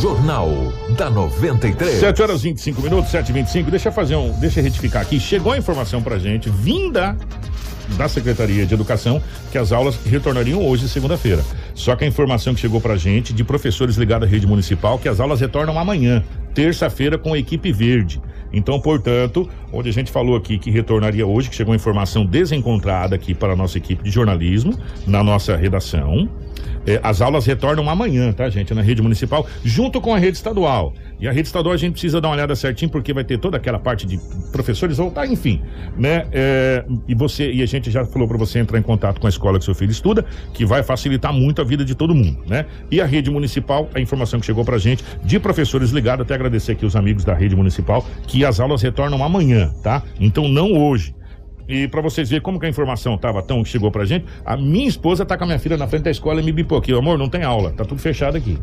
[0.00, 0.48] Jornal
[0.96, 2.00] da 93.
[2.00, 4.32] 7 horas e 25 minutos, 7 e 25 Deixa eu fazer um.
[4.38, 5.20] Deixa eu retificar aqui.
[5.20, 7.18] Chegou a informação pra gente, vinda
[7.96, 11.42] da Secretaria de Educação, que as aulas retornariam hoje, segunda-feira.
[11.74, 15.08] Só que a informação que chegou pra gente de professores ligados à rede municipal, que
[15.08, 16.22] as aulas retornam amanhã,
[16.54, 18.20] terça-feira, com a equipe verde.
[18.52, 23.14] Então, portanto, onde a gente falou aqui que retornaria hoje, que chegou a informação desencontrada
[23.14, 26.28] aqui para a nossa equipe de jornalismo, na nossa redação.
[26.86, 28.74] É, as aulas retornam amanhã, tá, gente?
[28.74, 30.92] Na rede municipal, junto com a rede estadual.
[31.22, 33.56] E a rede estadual a gente precisa dar uma olhada certinho, porque vai ter toda
[33.56, 34.18] aquela parte de
[34.50, 35.62] professores voltar, enfim,
[35.96, 36.26] né?
[36.32, 39.30] É, e você, e a gente já falou para você entrar em contato com a
[39.30, 42.66] escola que seu filho estuda, que vai facilitar muito a vida de todo mundo, né?
[42.90, 46.72] E a rede municipal, a informação que chegou pra gente de professores ligados, até agradecer
[46.72, 50.02] aqui os amigos da rede municipal, que as aulas retornam amanhã, tá?
[50.18, 51.14] Então não hoje.
[51.68, 54.88] E para vocês verem como que a informação tava tão chegou pra gente, a minha
[54.88, 57.16] esposa tá com a minha filha na frente da escola e me bipou aqui, amor,
[57.16, 58.58] não tem aula, tá tudo fechado aqui.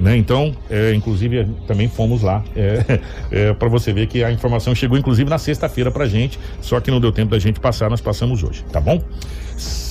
[0.00, 0.16] Né?
[0.16, 4.96] Então, é, inclusive, também fomos lá é, é, para você ver que a informação chegou,
[4.96, 8.42] inclusive, na sexta-feira pra gente, só que não deu tempo da gente passar, nós passamos
[8.42, 9.02] hoje, tá bom?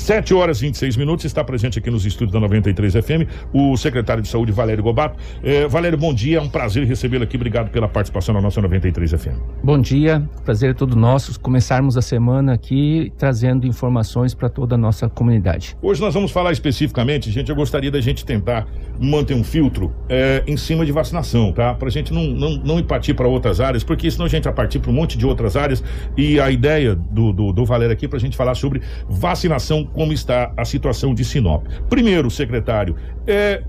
[0.09, 4.23] 7 horas e 26 minutos, está presente aqui nos estúdios da 93 FM o secretário
[4.23, 5.19] de Saúde, Valério Gobato.
[5.43, 7.35] É, Valério, bom dia, é um prazer recebê-lo aqui.
[7.35, 9.37] Obrigado pela participação na nossa 93 FM.
[9.63, 11.39] Bom dia, prazer é todo nosso.
[11.39, 15.77] Começarmos a semana aqui trazendo informações para toda a nossa comunidade.
[15.79, 18.65] Hoje nós vamos falar especificamente, gente, eu gostaria da gente tentar
[18.99, 21.73] manter um filtro é, em cima de vacinação, tá?
[21.73, 24.53] Pra gente não, não, não ir partir para outras áreas, porque senão a gente vai
[24.53, 25.83] partir para um monte de outras áreas
[26.17, 30.11] e a ideia do, do, do Valério aqui é pra gente falar sobre vacinação como
[30.13, 31.65] está a situação de Sinop.
[31.89, 32.95] Primeiro, secretário,
[33.27, 33.63] é,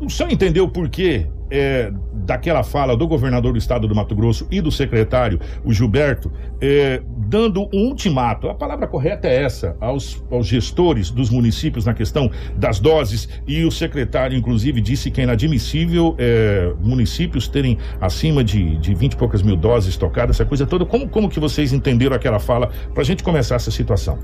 [0.00, 1.92] o senhor entendeu por quê é,
[2.24, 7.02] daquela fala do governador do estado do Mato Grosso e do secretário, o Gilberto, é,
[7.28, 12.30] dando um ultimato, a palavra correta é essa, aos, aos, gestores dos municípios na questão
[12.56, 18.78] das doses, e o secretário, inclusive, disse que é inadmissível é, municípios terem acima de,
[18.78, 20.86] de 20 e poucas mil doses tocadas, essa coisa toda.
[20.86, 24.18] Como, como que vocês entenderam aquela fala para a gente começar essa situação?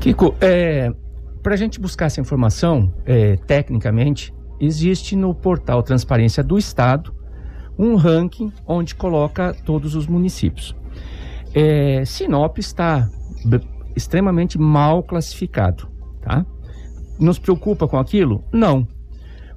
[0.00, 0.92] Kiko, é,
[1.42, 7.14] para a gente buscar essa informação, é, tecnicamente, existe no portal Transparência do Estado
[7.78, 10.74] um ranking onde coloca todos os municípios.
[11.54, 13.08] É, Sinop está
[13.94, 15.88] extremamente mal classificado,
[16.20, 16.46] tá?
[17.18, 18.44] Nos preocupa com aquilo?
[18.52, 18.86] Não.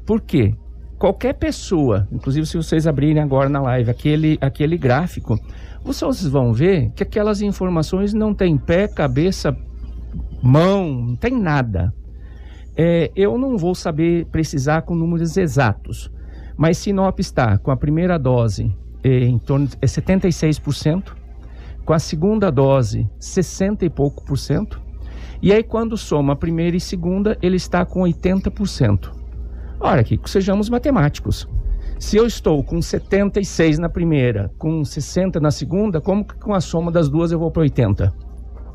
[0.06, 0.56] Por quê?
[0.98, 5.38] Qualquer pessoa, inclusive se vocês abrirem agora na live aquele, aquele gráfico,
[5.84, 9.56] vocês vão ver que aquelas informações não têm pé, cabeça,
[10.42, 11.94] mão, não tem nada.
[12.78, 16.12] É, eu não vou saber precisar com números exatos,
[16.58, 18.70] mas Sinop está com a primeira dose
[19.04, 21.14] é, em torno de é 76%,
[21.86, 24.82] com a segunda dose 60 e pouco por cento,
[25.42, 29.12] e aí quando soma a primeira e segunda, ele está com 80%.
[29.80, 31.48] Olha aqui, sejamos matemáticos.
[31.98, 36.60] Se eu estou com 76 na primeira, com 60 na segunda, como que com a
[36.60, 38.14] soma das duas eu vou para 80?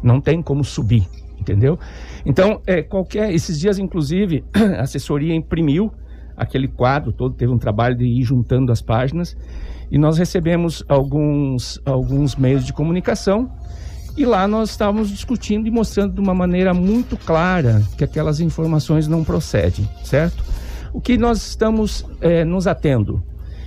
[0.03, 1.07] Não tem como subir
[1.41, 1.79] entendeu?
[2.25, 4.45] Então, é, qualquer, esses dias, inclusive,
[4.79, 5.91] a assessoria imprimiu
[6.37, 9.37] aquele quadro todo, teve um trabalho de ir juntando as páginas,
[9.91, 13.51] e nós recebemos alguns, alguns meios de comunicação,
[14.17, 19.07] e lá nós estávamos discutindo e mostrando de uma maneira muito clara que aquelas informações
[19.07, 20.43] não procedem, certo?
[20.93, 23.23] O que nós estamos é, nos atendo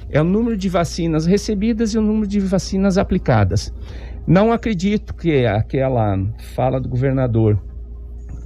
[0.10, 3.74] é o número de vacinas recebidas e o número de vacinas aplicadas.
[4.26, 6.18] Não acredito que aquela
[6.56, 7.62] fala do governador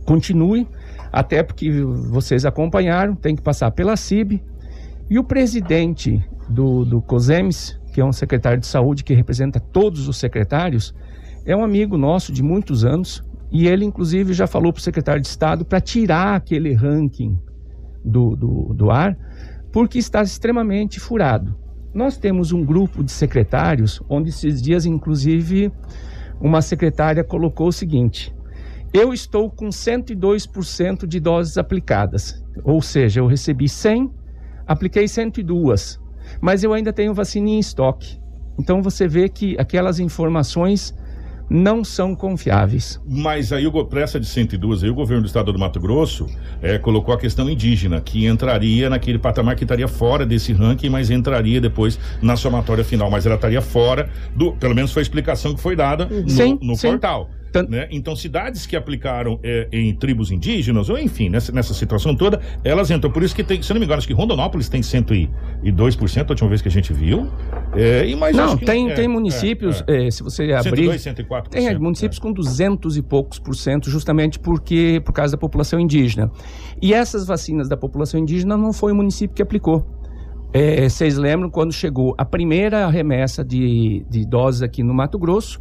[0.05, 0.67] continue,
[1.11, 4.43] até porque vocês acompanharam, tem que passar pela CIB.
[5.09, 10.07] E o presidente do, do COSEMES, que é um secretário de saúde que representa todos
[10.07, 10.95] os secretários,
[11.45, 13.23] é um amigo nosso de muitos anos.
[13.51, 17.39] E ele, inclusive, já falou para o secretário de Estado para tirar aquele ranking
[18.03, 19.17] do, do, do ar,
[19.71, 21.55] porque está extremamente furado.
[21.97, 25.71] Nós temos um grupo de secretários, onde esses dias, inclusive,
[26.39, 28.31] uma secretária colocou o seguinte:
[28.93, 34.11] eu estou com 102% de doses aplicadas, ou seja, eu recebi 100,
[34.67, 35.99] apliquei 102,
[36.39, 38.19] mas eu ainda tenho vacina em estoque.
[38.59, 40.93] Então você vê que aquelas informações
[41.49, 42.99] não são confiáveis.
[43.07, 46.27] Mas aí, para essa de 102, aí o governo do estado do Mato Grosso
[46.61, 51.09] é, colocou a questão indígena, que entraria naquele patamar que estaria fora desse ranking, mas
[51.09, 53.09] entraria depois na somatória final.
[53.09, 54.53] Mas ela estaria fora do.
[54.53, 56.89] Pelo menos foi a explicação que foi dada no, sim, no sim.
[56.89, 57.29] portal.
[57.69, 57.87] Né?
[57.91, 62.91] Então, cidades que aplicaram é, em tribos indígenas, ou enfim, nessa, nessa situação toda, elas
[62.91, 63.11] entram.
[63.11, 65.29] Por isso que tem, se não me engano, acho que Rondonópolis tem 102%,
[66.27, 67.27] a última vez que a gente viu.
[67.75, 70.11] É, e mais não, tem, que, tem é, municípios, é, é.
[70.11, 70.99] se você abrir.
[70.99, 71.47] 102, 104%.
[71.49, 75.79] Tem é, municípios com 200 e poucos por cento, justamente porque, por causa da população
[75.79, 76.31] indígena.
[76.81, 79.85] E essas vacinas da população indígena não foi o município que aplicou.
[80.53, 85.59] É, vocês lembram quando chegou a primeira remessa de, de doses aqui no Mato Grosso?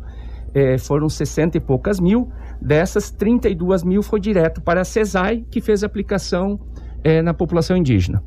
[0.54, 2.30] É, foram 60 e poucas mil.
[2.60, 6.58] Dessas, 32 mil foi direto para a CESAI, que fez aplicação
[7.04, 8.22] é, na população indígena.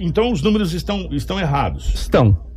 [0.00, 1.94] Então os números estão, estão errados.
[1.94, 2.50] Estão.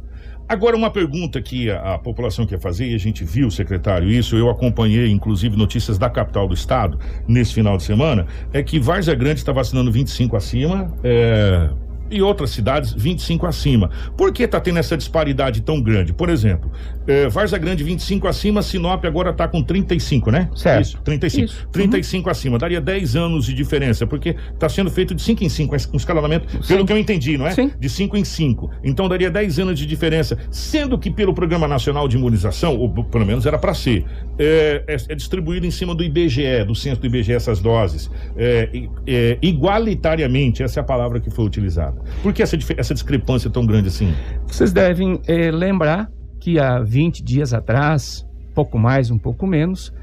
[0.47, 4.35] Agora, uma pergunta que a, a, população quer fazer, e a gente viu, secretário, isso,
[4.35, 9.15] eu acompanhei, inclusive, notícias da capital do estado nesse final de semana, é que Várzea
[9.15, 11.69] Grande está vacinando 25 acima, é,
[12.13, 13.89] e outras cidades 25 acima.
[14.15, 16.13] Por que está tendo essa disparidade tão grande?
[16.13, 16.71] Por exemplo,
[17.07, 20.49] é, Varza Grande 25 acima, Sinop agora está com 35, né?
[20.55, 20.85] Certo.
[20.85, 21.45] Isso, 35.
[21.45, 21.67] Isso.
[21.71, 22.31] 35 uhum.
[22.31, 25.97] acima, daria 10 anos de diferença, porque está sendo feito de 5 em 5, um
[25.97, 26.73] escalonamento, Sim.
[26.75, 27.51] pelo que eu entendi, não é?
[27.51, 27.71] Sim.
[27.77, 28.71] De 5 em 5.
[28.83, 33.25] Então daria 10 anos de diferença, sendo que pelo Programa Nacional de Imunização, ou pelo
[33.25, 34.05] menos era para ser,
[34.37, 38.69] é, é, é, distribuído em cima do IBGE, do censo do IBGE, essas doses, é,
[39.05, 42.01] é, igualitariamente, essa é a palavra que foi utilizada.
[42.21, 44.13] Por que essa, essa discrepância tão grande assim?
[44.47, 49.93] Vocês devem é, lembrar que há 20 dias atrás, pouco mais, um pouco menos,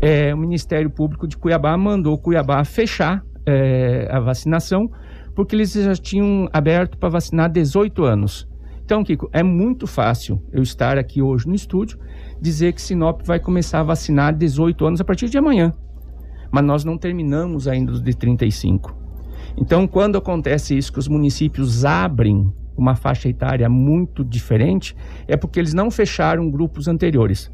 [0.00, 4.90] é, o Ministério Público de Cuiabá mandou Cuiabá fechar é, a vacinação,
[5.34, 8.48] porque eles já tinham aberto para vacinar 18 anos.
[8.84, 11.98] Então, Kiko, é muito fácil eu estar aqui hoje no estúdio
[12.40, 15.72] dizer que Sinop vai começar a vacinar 18 anos a partir de amanhã.
[16.50, 18.99] Mas nós não terminamos ainda os de 35.
[19.56, 24.96] Então, quando acontece isso, que os municípios abrem uma faixa etária muito diferente,
[25.28, 27.50] é porque eles não fecharam grupos anteriores.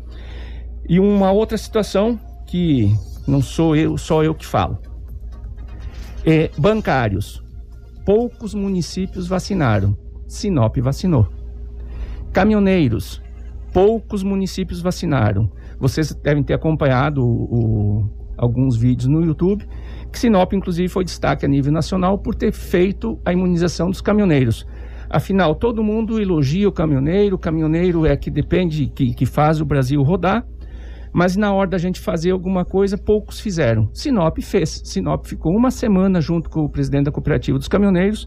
[0.88, 2.94] E uma outra situação que
[3.26, 4.78] não sou eu, só eu que falo.
[6.24, 7.42] É, bancários.
[8.04, 9.96] Poucos municípios vacinaram.
[10.28, 11.28] Sinop vacinou.
[12.32, 13.20] Caminhoneiros.
[13.72, 15.50] Poucos municípios vacinaram.
[15.78, 19.66] Vocês devem ter acompanhado o, o, alguns vídeos no YouTube
[20.16, 24.66] que Sinop, inclusive, foi destaque a nível nacional por ter feito a imunização dos caminhoneiros.
[25.10, 29.64] Afinal, todo mundo elogia o caminhoneiro, o caminhoneiro é que depende, que, que faz o
[29.64, 30.44] Brasil rodar,
[31.12, 33.88] mas na hora da gente fazer alguma coisa, poucos fizeram.
[33.92, 34.82] Sinop fez.
[34.84, 38.26] Sinop ficou uma semana junto com o presidente da cooperativa dos caminhoneiros,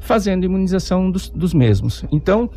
[0.00, 2.04] fazendo imunização dos, dos mesmos.
[2.12, 2.48] Então,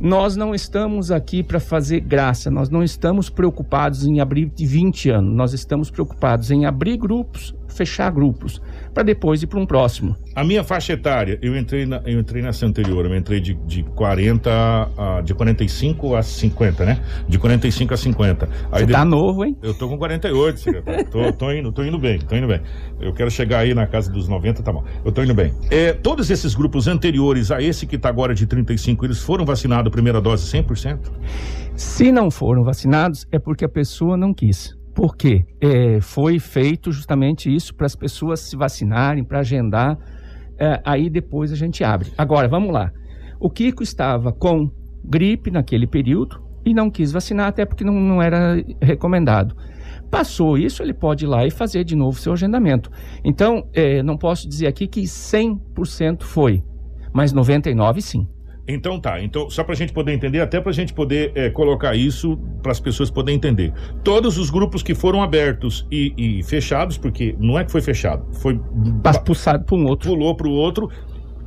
[0.00, 5.10] nós não estamos aqui para fazer graça, nós não estamos preocupados em abrir de 20
[5.10, 8.60] anos, nós estamos preocupados em abrir grupos, fechar grupos,
[8.92, 10.16] para depois ir para um próximo.
[10.34, 13.82] A minha faixa etária, eu entrei, na, eu entrei nessa anterior, eu entrei de, de
[13.82, 17.00] 40 a, de 45 a 50, né?
[17.28, 18.48] De 45 a 50.
[18.72, 19.56] Aí Você tá novo, hein?
[19.62, 21.10] Eu tô com 48, secretário.
[21.10, 22.60] tô, tô, indo, tô indo bem, tô indo bem.
[23.00, 24.84] Eu quero chegar aí na casa dos 90, tá bom.
[25.04, 25.52] Eu tô indo bem.
[25.70, 29.90] É, todos esses grupos anteriores a esse que tá agora de 35, eles foram vacinados
[29.90, 30.98] primeira dose 100%?
[31.76, 34.76] Se não foram vacinados, é porque a pessoa não quis.
[34.94, 35.44] Por quê?
[35.60, 39.96] É, foi feito justamente isso para as pessoas se vacinarem, para agendar.
[40.58, 42.12] É, aí depois a gente abre.
[42.18, 42.90] Agora, vamos lá.
[43.38, 44.70] O Kiko estava com
[45.04, 49.56] gripe naquele período e não quis vacinar, até porque não, não era recomendado.
[50.10, 52.90] Passou isso, ele pode ir lá e fazer de novo seu agendamento.
[53.24, 56.62] Então, é, não posso dizer aqui que 100% foi,
[57.12, 58.28] mas 99% sim.
[58.70, 61.50] Então tá, então só para a gente poder entender, até para a gente poder é,
[61.50, 63.72] colocar isso para as pessoas poderem entender.
[64.02, 68.24] Todos os grupos que foram abertos e, e fechados, porque não é que foi fechado,
[68.34, 68.60] foi
[69.24, 70.90] pulsado para um outro, pulou para o outro.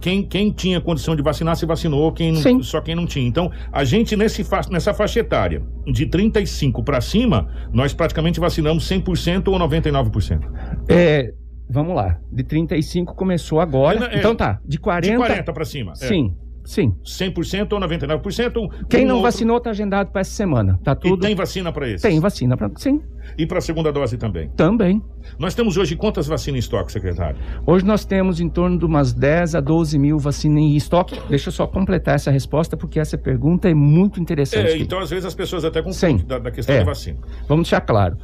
[0.01, 3.25] Quem, quem tinha condição de vacinar se vacinou, quem não, só quem não tinha.
[3.25, 9.47] Então, a gente nesse, nessa faixa etária, de 35 para cima, nós praticamente vacinamos 100%
[9.47, 10.41] ou 99%.
[10.89, 11.33] É,
[11.69, 12.19] vamos lá.
[12.29, 14.13] De 35 começou agora.
[14.13, 15.93] É, então tá, de 40 de 40 para cima.
[15.93, 16.07] É.
[16.07, 16.35] Sim.
[16.37, 16.42] É.
[16.65, 16.95] Sim.
[17.03, 18.87] 100% ou 99%?
[18.89, 19.31] Quem um não outro...
[19.31, 20.79] vacinou está agendado para essa semana.
[20.83, 21.23] Tá tudo...
[21.23, 22.07] E tem vacina para esse?
[22.07, 23.01] Tem vacina para sim.
[23.37, 24.49] E para a segunda dose também?
[24.49, 25.01] Também.
[25.39, 27.37] Nós temos hoje quantas vacinas em estoque, secretário?
[27.65, 31.19] Hoje nós temos em torno de umas 10 a 12 mil vacinas em estoque.
[31.29, 34.71] Deixa eu só completar essa resposta, porque essa pergunta é muito interessante.
[34.71, 36.79] É, então, às vezes, as pessoas até confundem da, da, questão é.
[36.79, 37.17] da vacina.
[37.47, 38.17] Vamos deixar claro.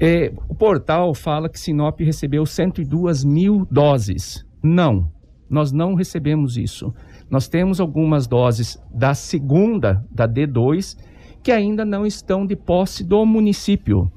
[0.00, 4.44] É, o portal fala que Sinop recebeu 102 mil doses.
[4.62, 5.10] Não,
[5.48, 6.92] nós não recebemos isso.
[7.28, 10.96] Nós temos algumas doses da segunda, da D2,
[11.42, 14.10] que ainda não estão de posse do município.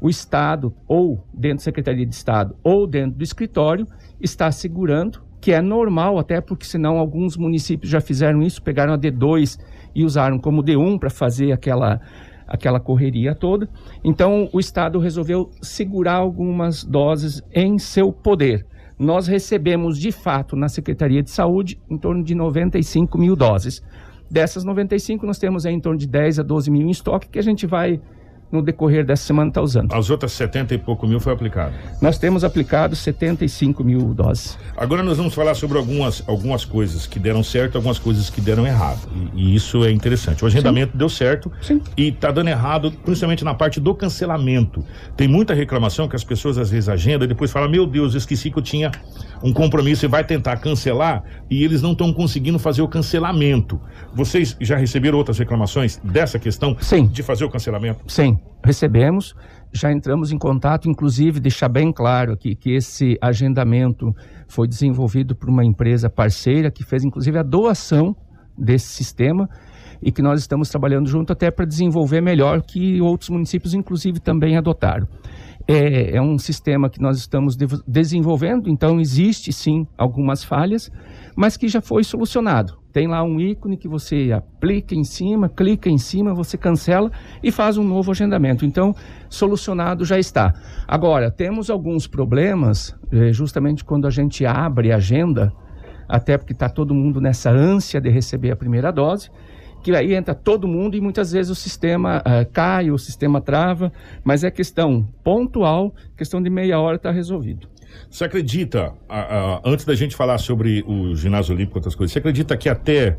[0.00, 3.86] O Estado, ou dentro da Secretaria de Estado, ou dentro do escritório,
[4.20, 8.98] está segurando, que é normal, até porque senão alguns municípios já fizeram isso, pegaram a
[8.98, 9.58] D2
[9.94, 12.00] e usaram como D1 para fazer aquela
[12.46, 13.68] aquela correria toda.
[14.02, 18.66] Então, o Estado resolveu segurar algumas doses em seu poder
[19.00, 23.82] nós recebemos de fato na Secretaria de Saúde em torno de 95 mil doses.
[24.30, 27.42] Dessas 95, nós temos em torno de 10 a 12 mil em estoque que a
[27.42, 27.98] gente vai
[28.50, 29.92] no decorrer dessa semana está usando.
[29.92, 31.74] As outras 70 e pouco mil foi aplicado.
[32.00, 34.58] Nós temos aplicado 75 mil doses.
[34.76, 38.66] Agora nós vamos falar sobre algumas, algumas coisas que deram certo, algumas coisas que deram
[38.66, 39.08] errado.
[39.34, 40.42] E, e isso é interessante.
[40.44, 40.98] O agendamento Sim.
[40.98, 41.80] deu certo Sim.
[41.96, 44.84] e está dando errado, principalmente na parte do cancelamento.
[45.16, 48.50] Tem muita reclamação que as pessoas às vezes agendam e depois falam: Meu Deus, esqueci
[48.50, 48.90] que eu tinha
[49.42, 53.80] um compromisso e vai tentar cancelar e eles não estão conseguindo fazer o cancelamento.
[54.14, 57.06] Vocês já receberam outras reclamações dessa questão Sim.
[57.06, 58.00] de fazer o cancelamento?
[58.06, 59.34] Sim, recebemos.
[59.72, 64.12] Já entramos em contato, inclusive deixar bem claro aqui que esse agendamento
[64.48, 68.16] foi desenvolvido por uma empresa parceira que fez inclusive a doação
[68.58, 69.48] desse sistema
[70.02, 74.56] e que nós estamos trabalhando junto até para desenvolver melhor que outros municípios, inclusive, também
[74.56, 75.06] adotaram.
[75.68, 80.90] É, é, um sistema que nós estamos de desenvolvendo, então existe sim algumas falhas,
[81.40, 82.76] mas que já foi solucionado.
[82.92, 87.10] Tem lá um ícone que você aplica em cima, clica em cima, você cancela
[87.42, 88.66] e faz um novo agendamento.
[88.66, 88.94] Então,
[89.30, 90.52] solucionado já está.
[90.86, 95.50] Agora, temos alguns problemas, eh, justamente quando a gente abre a agenda,
[96.06, 99.30] até porque está todo mundo nessa ânsia de receber a primeira dose
[99.82, 103.90] que aí entra todo mundo e muitas vezes o sistema uh, cai, o sistema trava,
[104.22, 107.66] mas é questão pontual, questão de meia hora está resolvido.
[108.10, 108.92] Você acredita,
[109.64, 113.16] antes da gente falar sobre o ginásio olímpico e outras coisas, você acredita que até,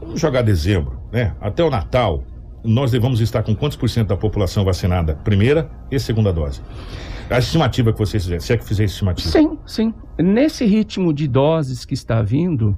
[0.00, 1.34] vamos jogar dezembro, né?
[1.40, 2.24] Até o Natal,
[2.64, 6.60] nós devemos estar com quantos por cento da população vacinada, primeira e segunda dose?
[7.28, 9.28] A estimativa que vocês fizeram, se é que fizer estimativa.
[9.28, 9.94] Sim, sim.
[10.18, 12.76] Nesse ritmo de doses que está vindo,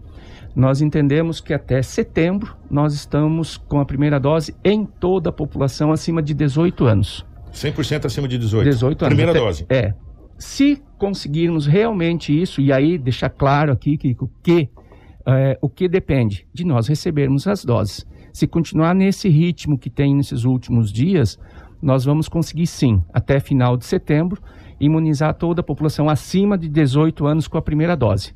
[0.57, 5.93] nós entendemos que até setembro nós estamos com a primeira dose em toda a população
[5.93, 7.27] acima de 18 anos.
[7.53, 8.65] 100% acima de 18.
[8.65, 9.15] 18 anos.
[9.15, 9.67] Primeira até, dose.
[9.69, 9.93] É.
[10.39, 14.69] Se conseguirmos realmente isso, e aí deixar claro aqui que,
[15.27, 18.07] é, o que depende de nós recebermos as doses.
[18.33, 21.39] Se continuar nesse ritmo que tem nesses últimos dias,
[21.83, 24.41] nós vamos conseguir sim, até final de setembro,
[24.79, 28.33] imunizar toda a população acima de 18 anos com a primeira dose.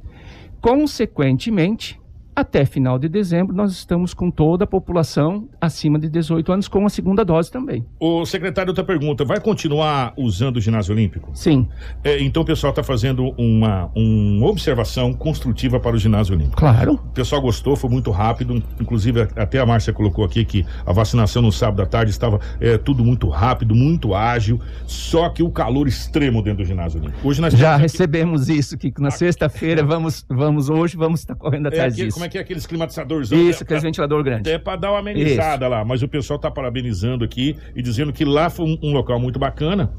[0.61, 2.01] Consequentemente,
[2.35, 6.85] até final de dezembro, nós estamos com toda a população acima de 18 anos com
[6.87, 7.85] a segunda dose também.
[8.01, 11.31] O secretário, outra pergunta: vai continuar usando o ginásio olímpico?
[11.35, 11.69] Sim.
[12.03, 16.57] É, então o pessoal está fazendo uma, uma observação construtiva para o ginásio olímpico.
[16.57, 16.95] Claro.
[16.95, 18.63] O pessoal gostou, foi muito rápido.
[18.81, 22.79] Inclusive, até a Márcia colocou aqui que a vacinação no sábado à tarde estava é,
[22.79, 24.61] tudo muito rápido, muito ágil.
[24.87, 27.29] Só que o calor extremo dentro do ginásio olímpico.
[27.29, 31.99] Hoje nós já recebemos isso, que na sexta-feira vamos, vamos hoje vamos estar correndo atrás
[31.99, 33.33] é, disso como é que é aqueles climatizadores?
[33.33, 34.49] Isso, aqueles ventilador grande.
[34.49, 35.71] É para dar uma amenizada Isso.
[35.71, 39.19] lá, mas o pessoal tá parabenizando aqui e dizendo que lá foi um, um local
[39.19, 39.91] muito bacana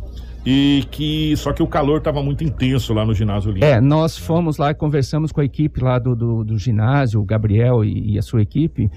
[0.45, 3.69] e que só que o calor estava muito intenso lá no ginásio Olímpico.
[3.69, 7.25] É, nós fomos lá e conversamos com a equipe lá do, do, do ginásio, o
[7.25, 8.89] Gabriel e, e, a sua equipe.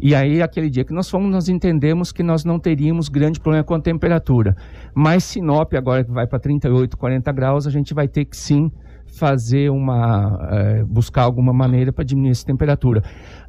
[0.00, 3.62] E aí, aquele dia que nós fomos, nós entendemos que nós não teríamos grande problema
[3.62, 4.56] com a temperatura.
[4.92, 8.70] Mas Sinop, agora que vai para 38, 40 graus, a gente vai ter que sim
[9.12, 13.02] fazer uma é, buscar alguma maneira para diminuir essa temperatura.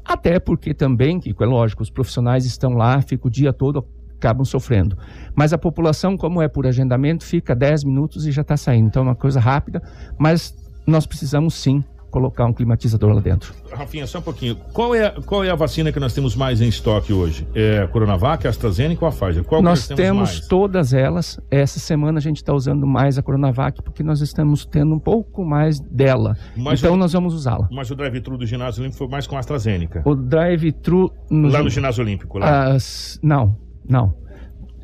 [0.04, 3.86] Até porque também, que é lógico, os profissionais estão lá, ficam o dia todo,
[4.18, 4.98] acabam sofrendo.
[5.36, 8.88] Mas a população, como é por agendamento, fica 10 minutos e já está saindo.
[8.88, 9.82] Então é uma coisa rápida,
[10.18, 10.54] mas
[10.86, 11.84] nós precisamos sim
[12.14, 13.56] colocar um climatizador lá dentro.
[13.72, 14.56] Rafinha, só um pouquinho.
[14.72, 17.48] Qual é, qual é a vacina que nós temos mais em estoque hoje?
[17.56, 19.44] É a Coronavac, a AstraZeneca ou a Pfizer?
[19.44, 21.40] Qual nós temos, temos todas elas.
[21.50, 25.44] Essa semana a gente está usando mais a Coronavac porque nós estamos tendo um pouco
[25.44, 26.38] mais dela.
[26.56, 27.68] Mas então o, nós vamos usá-la.
[27.72, 30.04] Mas o drive-thru do ginásio olímpico foi mais com a AstraZeneca?
[30.06, 31.12] O drive-thru...
[31.32, 32.38] Lá no ginásio olímpico?
[32.38, 32.74] Lá?
[32.74, 33.58] As, não,
[33.90, 34.14] não.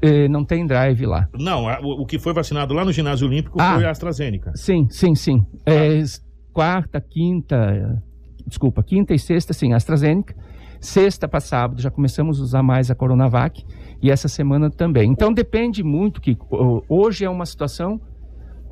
[0.01, 1.27] Eh, não tem drive lá.
[1.38, 4.53] Não, o, o, que foi vacinado lá no ginásio olímpico ah, foi a AstraZeneca.
[4.55, 5.45] Sim, sim, sim.
[5.65, 5.73] Ah.
[5.73, 6.03] É,
[6.53, 8.01] quarta, quinta,
[8.45, 10.35] desculpa, quinta e sexta, sim, AstraZeneca.
[10.81, 13.65] Sexta para sábado já começamos a usar mais a Coronavac
[14.01, 15.11] e essa semana também.
[15.11, 16.37] Então depende muito que
[16.87, 17.99] hoje é uma situação,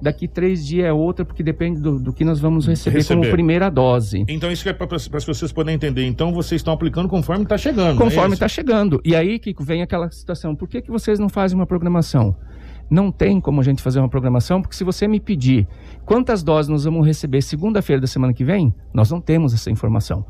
[0.02, 3.32] daqui três dias é outra, porque depende do, do que nós vamos receber, receber, como
[3.32, 4.24] primeira dose.
[4.30, 6.06] Então isso é para as pessoas poderem entender.
[6.06, 7.98] Então vocês estão aplicando conforme está chegando.
[7.98, 9.02] Conforme está é chegando.
[9.04, 10.56] E aí que vem aquela situação.
[10.56, 12.36] Por que, que vocês não fazem uma programação?
[12.90, 15.68] Não tem como a gente fazer uma programação, porque se você me pedir
[16.06, 20.26] quantas doses nós vamos receber segunda-feira da semana que vem, nós não temos essa informação.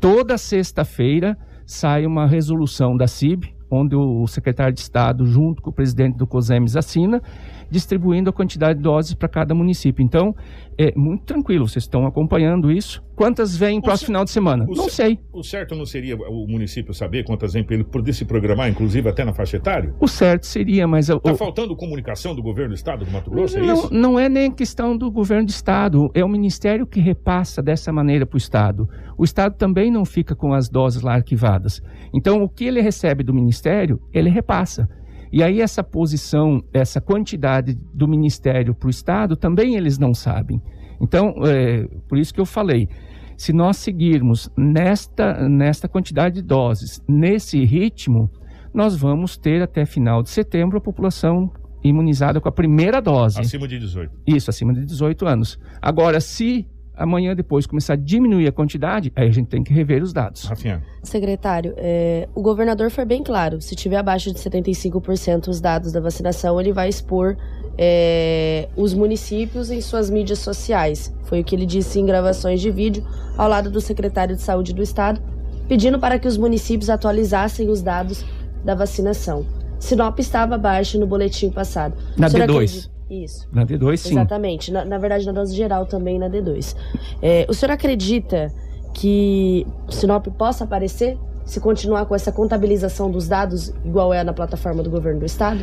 [0.00, 1.36] Toda sexta-feira
[1.66, 6.26] sai uma resolução da CIB, onde o secretário de Estado, junto com o presidente do
[6.26, 7.22] COSEMES, assina,
[7.70, 10.02] distribuindo a quantidade de doses para cada município.
[10.02, 10.34] Então,
[10.76, 13.02] é muito tranquilo, vocês estão acompanhando isso.
[13.16, 14.64] Quantas vêm próximo final de semana?
[14.68, 15.18] Não sei.
[15.32, 19.24] O certo não seria o município saber quantas vêm para poder se programar, inclusive até
[19.24, 19.92] na faixa etária?
[19.98, 21.08] O certo seria, mas...
[21.08, 23.92] Está faltando comunicação do governo do estado do Mato Grosso, é não, isso?
[23.92, 28.24] Não é nem questão do governo do estado, é o ministério que repassa dessa maneira
[28.24, 28.88] para o estado.
[29.16, 31.82] O estado também não fica com as doses lá arquivadas.
[32.14, 34.88] Então, o que ele recebe do ministério, ele repassa.
[35.32, 40.60] E aí essa posição, essa quantidade do Ministério para o Estado, também eles não sabem.
[41.00, 42.88] Então, é, por isso que eu falei,
[43.36, 48.30] se nós seguirmos nesta, nesta quantidade de doses, nesse ritmo,
[48.74, 51.50] nós vamos ter até final de setembro a população
[51.82, 53.40] imunizada com a primeira dose.
[53.40, 54.12] Acima de 18.
[54.26, 55.58] Isso, acima de 18 anos.
[55.80, 56.66] Agora, se
[56.98, 60.44] amanhã depois começar a diminuir a quantidade, aí a gente tem que rever os dados.
[60.44, 60.82] Rafinha.
[61.02, 63.60] Secretário, é, o governador foi bem claro.
[63.60, 67.36] Se tiver abaixo de 75% os dados da vacinação, ele vai expor
[67.76, 71.14] é, os municípios em suas mídias sociais.
[71.24, 73.04] Foi o que ele disse em gravações de vídeo
[73.36, 75.20] ao lado do secretário de Saúde do Estado,
[75.68, 78.24] pedindo para que os municípios atualizassem os dados
[78.64, 79.46] da vacinação.
[79.78, 81.94] Sinop estava abaixo no boletim passado.
[82.16, 82.54] Na O senhor D2.
[82.54, 83.48] acredita- Isso.
[83.52, 84.10] Na D2, sim.
[84.12, 84.72] Exatamente.
[84.72, 86.76] Na, na verdade, na dose geral também na D2.
[87.22, 88.52] É, o senhor acredita
[88.94, 91.16] que o Sinop possa aparecer
[91.48, 95.60] se continuar com essa contabilização dos dados igual é na plataforma do governo do estado?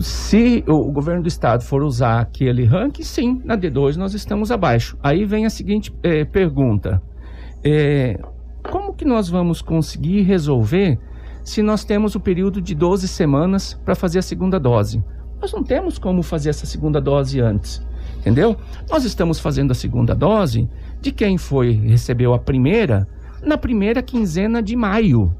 [0.00, 4.98] Se o governo do estado for usar aquele ranking, sim, na D2 nós estamos abaixo.
[5.00, 7.00] Aí vem a seguinte eh, pergunta:
[7.62, 8.18] Eh,
[8.68, 10.98] como que nós vamos conseguir resolver
[11.44, 15.02] se nós temos o período de 12 semanas para fazer a segunda dose?
[15.44, 17.86] Nós não temos como fazer essa segunda dose antes,
[18.16, 18.56] entendeu?
[18.88, 20.66] Nós estamos fazendo a segunda dose
[21.02, 23.06] de quem foi recebeu a primeira
[23.42, 25.36] na primeira quinzena de maio.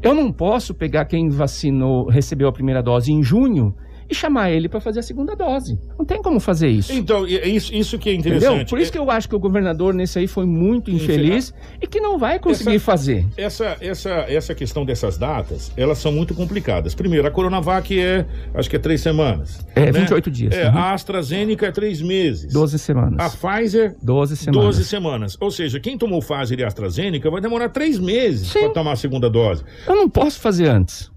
[0.00, 3.74] Eu não posso pegar quem vacinou, recebeu a primeira dose em junho
[4.10, 5.78] e chamar ele para fazer a segunda dose.
[5.96, 6.92] Não tem como fazer isso.
[6.92, 8.46] Então, isso, isso que é interessante.
[8.50, 8.66] Entendeu?
[8.66, 12.00] Por isso que eu acho que o governador nesse aí foi muito infeliz e que
[12.00, 13.26] não vai conseguir Essa- fazer.
[13.36, 16.94] Essa, essa, essa questão dessas datas, elas são muito complicadas.
[16.94, 19.64] Primeiro, a Coronavac é, acho que é três semanas.
[19.74, 19.92] É, né?
[19.92, 20.76] 28 dias, É, uhum.
[20.78, 22.52] A AstraZeneca é três meses.
[22.52, 23.18] 12 semanas.
[23.20, 24.64] A Pfizer, 12 semanas.
[24.64, 25.36] 12 semanas.
[25.40, 29.30] Ou seja, quem tomou Pfizer e AstraZeneca vai demorar três meses para tomar a segunda
[29.30, 29.62] dose.
[29.86, 31.10] Eu não posso fazer antes.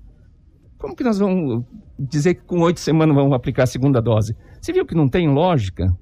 [0.83, 1.63] Como que nós vamos
[1.97, 4.35] dizer que com oito semanas vamos aplicar a segunda dose?
[4.61, 5.95] Você viu que não tem lógica?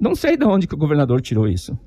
[0.00, 1.78] Não sei de onde que o governador tirou isso.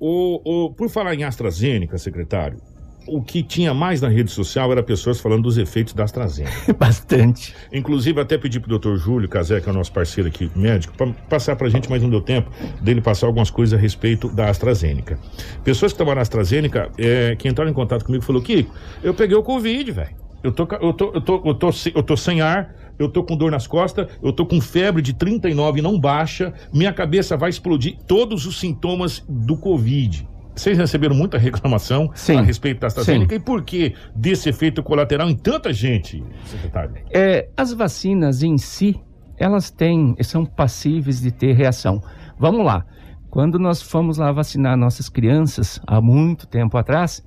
[0.00, 2.58] O, o- por falar em AstraZeneca, secretário,
[3.06, 6.74] o que tinha mais na rede social era pessoas falando dos efeitos da AstraZeneca.
[6.74, 7.54] Bastante.
[7.72, 11.12] Inclusive, até pedi pro doutor Júlio Casé, que é o nosso parceiro aqui, médico, para
[11.30, 12.50] passar pra gente, mas não deu tempo,
[12.82, 15.16] dele passar algumas coisas a respeito da AstraZeneca.
[15.62, 19.44] Pessoas que tomaram AstraZeneca, é, que entraram em contato comigo, falou, Kiko, eu peguei o
[19.44, 20.25] Covid, velho.
[20.42, 23.36] Eu tô, eu, tô, eu, tô, eu, tô, eu tô sem ar, eu tô com
[23.36, 27.50] dor nas costas, eu tô com febre de 39 e não baixa, minha cabeça vai
[27.50, 30.26] explodir, todos os sintomas do Covid.
[30.54, 35.36] Vocês receberam muita reclamação a respeito da AstraZeneca e por que desse efeito colateral em
[35.36, 36.94] tanta gente, secretário?
[37.10, 38.98] É, as vacinas em si,
[39.36, 42.00] elas têm, são passíveis de ter reação.
[42.38, 42.86] Vamos lá.
[43.28, 47.22] Quando nós fomos lá vacinar nossas crianças, há muito tempo atrás,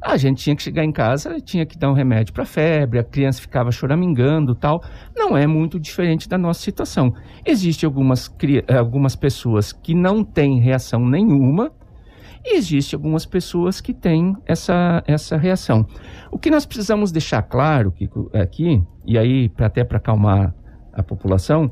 [0.00, 3.04] a gente tinha que chegar em casa, tinha que dar um remédio para febre, a
[3.04, 4.82] criança ficava choramingando tal.
[5.16, 7.12] Não é muito diferente da nossa situação.
[7.44, 8.32] Existem algumas,
[8.78, 11.72] algumas pessoas que não têm reação nenhuma,
[12.44, 15.84] e existem algumas pessoas que têm essa, essa reação.
[16.30, 20.54] O que nós precisamos deixar claro Kiko, aqui, e aí até para acalmar
[20.92, 21.70] a população,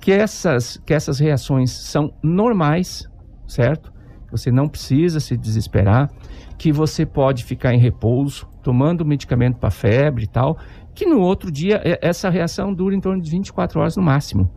[0.00, 3.08] que essas, que essas reações são normais,
[3.46, 3.93] certo?
[4.34, 6.10] Você não precisa se desesperar,
[6.58, 10.58] que você pode ficar em repouso, tomando medicamento para febre e tal,
[10.92, 14.50] que no outro dia essa reação dura em torno de 24 horas no máximo.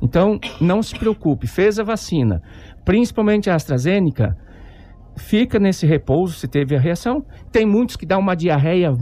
[0.00, 2.40] Então, não se preocupe, fez a vacina,
[2.84, 4.36] principalmente a AstraZeneca,
[5.16, 7.24] fica nesse repouso se teve a reação.
[7.50, 8.92] Tem muitos que dá uma diarreia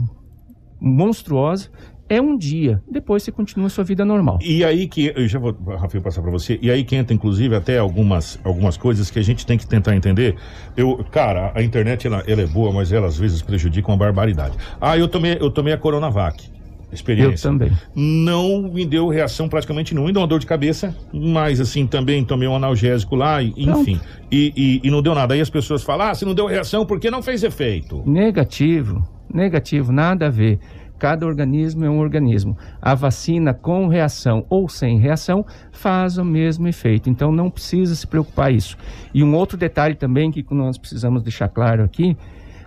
[0.81, 1.69] monstruosa.
[2.09, 4.37] É um dia, depois você continua a sua vida normal.
[4.41, 7.55] E aí que, eu já vou, Rafael, passar para você, e aí que entra, inclusive,
[7.55, 10.35] até algumas, algumas coisas que a gente tem que tentar entender.
[10.75, 14.57] Eu, cara, a internet, ela, ela é boa, mas ela às vezes prejudica uma barbaridade.
[14.79, 16.51] Ah, eu tomei, eu tomei a Coronavac.
[16.91, 17.47] Experiência.
[17.47, 17.71] Eu também.
[17.95, 22.23] Não me deu reação praticamente nenhuma, me deu uma dor de cabeça, mas assim, também
[22.23, 23.99] tomei um analgésico lá, e, enfim.
[24.31, 25.33] E, e, e não deu nada.
[25.33, 28.03] Aí as pessoas falam, ah, se não deu reação, porque não fez efeito?
[28.05, 30.59] Negativo, negativo, nada a ver.
[30.99, 32.57] Cada organismo é um organismo.
[32.81, 37.09] A vacina com reação ou sem reação faz o mesmo efeito.
[37.09, 38.77] Então não precisa se preocupar isso.
[39.13, 42.17] E um outro detalhe também que nós precisamos deixar claro aqui,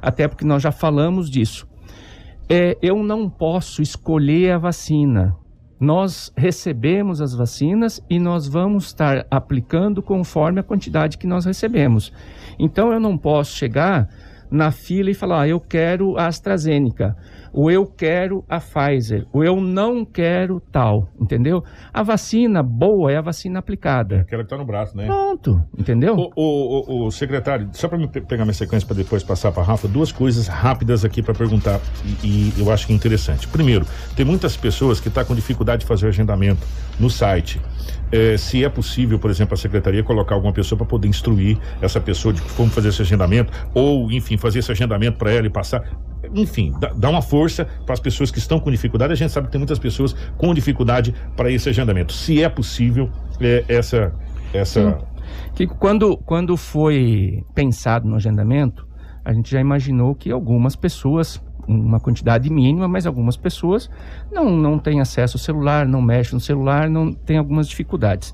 [0.03, 1.67] até porque nós já falamos disso.
[2.49, 5.35] É, eu não posso escolher a vacina.
[5.79, 12.13] Nós recebemos as vacinas e nós vamos estar aplicando conforme a quantidade que nós recebemos.
[12.59, 14.09] Então eu não posso chegar
[14.51, 17.17] na fila e falar, ah, eu quero a AstraZeneca.
[17.57, 21.65] Ou eu quero a Pfizer, ou eu não quero tal, entendeu?
[21.93, 24.21] A vacina boa é a vacina aplicada.
[24.21, 25.07] Aquela que tá no braço, né?
[25.07, 26.15] Pronto, entendeu?
[26.15, 29.89] O, o, o, o secretário, só para pegar minha sequência para depois passar para Rafa,
[29.89, 31.81] duas coisas rápidas aqui para perguntar
[32.23, 33.49] e, e, eu acho que é interessante.
[33.49, 36.67] Primeiro, tem muitas pessoas que estão tá com dificuldade de fazer o agendamento
[37.01, 37.59] no site.
[38.13, 42.01] É, se é possível, por exemplo, a secretaria colocar alguma pessoa para poder instruir essa
[42.01, 45.83] pessoa de como fazer esse agendamento, ou, enfim, fazer esse agendamento para ela e passar.
[46.35, 49.13] Enfim, dá, uma força para as pessoas que estão com dificuldade.
[49.13, 52.13] A gente sabe que tem muitas pessoas com dificuldade para esse agendamento.
[52.13, 53.11] Se é possível,
[53.41, 54.13] é, essa.
[54.53, 54.99] essa...
[55.55, 58.87] Que quando, quando foi pensado no agendamento,
[59.25, 63.91] a gente já imaginou que algumas pessoas uma quantidade mínima, mas algumas pessoas
[64.33, 68.33] não, não têm acesso ao celular, não mexem no celular, não tem algumas dificuldades.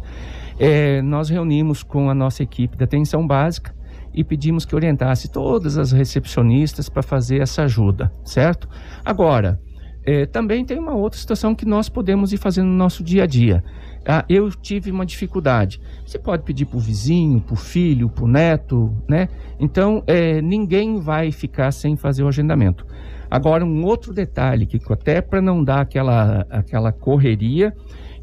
[0.58, 3.74] É, nós reunimos com a nossa equipe da atenção básica
[4.14, 8.68] e pedimos que orientasse todas as recepcionistas para fazer essa ajuda, certo?
[9.04, 9.60] Agora,
[10.04, 13.26] é, também tem uma outra situação que nós podemos ir fazendo no nosso dia a
[13.26, 13.62] dia.
[14.06, 15.80] Ah, eu tive uma dificuldade.
[16.04, 19.28] Você pode pedir para o vizinho, para o filho, para o neto, né?
[19.60, 22.84] Então, é, ninguém vai ficar sem fazer o agendamento.
[23.30, 27.72] Agora, um outro detalhe, que até para não dar aquela, aquela correria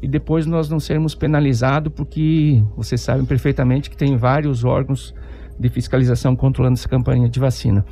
[0.02, 5.14] e depois nós não sermos penalizados, porque vocês sabem perfeitamente que tem vários órgãos
[5.60, 7.84] de fiscalização controlando essa campanha de vacina.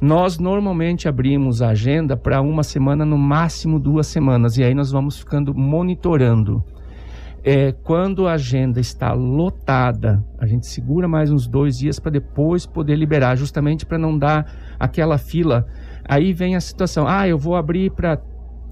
[0.00, 4.92] Nós normalmente abrimos a agenda para uma semana, no máximo duas semanas, e aí nós
[4.92, 6.62] vamos ficando monitorando.
[7.42, 12.66] É, quando a agenda está lotada, a gente segura mais uns dois dias para depois
[12.66, 15.66] poder liberar, justamente para não dar aquela fila
[16.08, 18.18] Aí vem a situação, ah, eu vou abrir para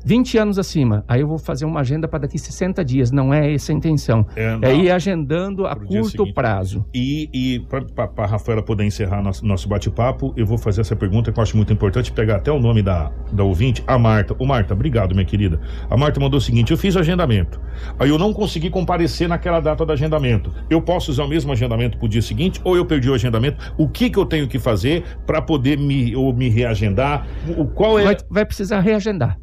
[0.07, 3.11] 20 anos acima, aí eu vou fazer uma agenda para daqui 60 dias.
[3.11, 4.25] Não é essa a intenção.
[4.37, 6.87] É, é ir agendando a curto prazo.
[6.95, 11.33] E, e para a Rafaela poder encerrar nosso, nosso bate-papo, eu vou fazer essa pergunta
[11.33, 14.37] que eu acho muito importante, pegar até o nome da, da ouvinte, a Marta.
[14.39, 15.61] Ô Marta, obrigado, minha querida.
[15.91, 17.61] A Marta mandou o seguinte: eu fiz o agendamento.
[17.99, 20.53] Aí eu não consegui comparecer naquela data do agendamento.
[20.71, 23.75] Eu posso usar o mesmo agendamento para o dia seguinte ou eu perdi o agendamento?
[23.77, 27.27] O que, que eu tenho que fazer para poder me, ou me reagendar?
[27.59, 28.05] O, qual é.
[28.05, 29.37] Vai, vai precisar reagendar.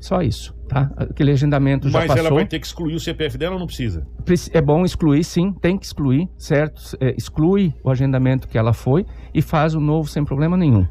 [0.00, 0.90] Só isso, tá?
[0.96, 2.26] Aquele agendamento já Mas passou.
[2.26, 4.06] ela vai ter que excluir o CPF dela ou não precisa?
[4.52, 6.96] É bom excluir, sim, tem que excluir, certo?
[7.00, 10.86] É, exclui o agendamento que ela foi e faz o novo sem problema nenhum.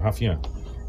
[0.00, 0.40] Rafinha.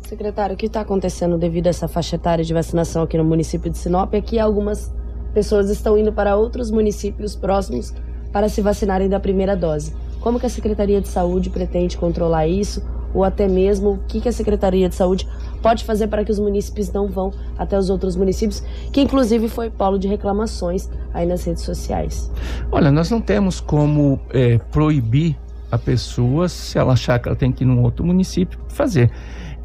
[0.01, 3.69] Secretário, o que está acontecendo devido a essa faixa etária de vacinação aqui no município
[3.69, 4.91] de Sinop é que algumas
[5.35, 7.93] pessoas estão indo para outros municípios próximos
[8.31, 9.93] para se vacinarem da primeira dose.
[10.19, 12.83] Como que a Secretaria de Saúde pretende controlar isso?
[13.13, 15.27] Ou até mesmo o que, a Secretaria de Saúde
[15.61, 19.69] pode fazer para que os munícipes não vão até os outros municípios, que inclusive foi
[19.69, 22.31] polo de reclamações aí nas redes sociais.
[22.71, 25.37] Olha, nós não temos como é, proibir
[25.71, 29.11] a pessoa, se ela achar que ela tem que ir num outro município, fazer.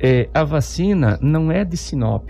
[0.00, 2.28] É, a vacina não é de Sinop,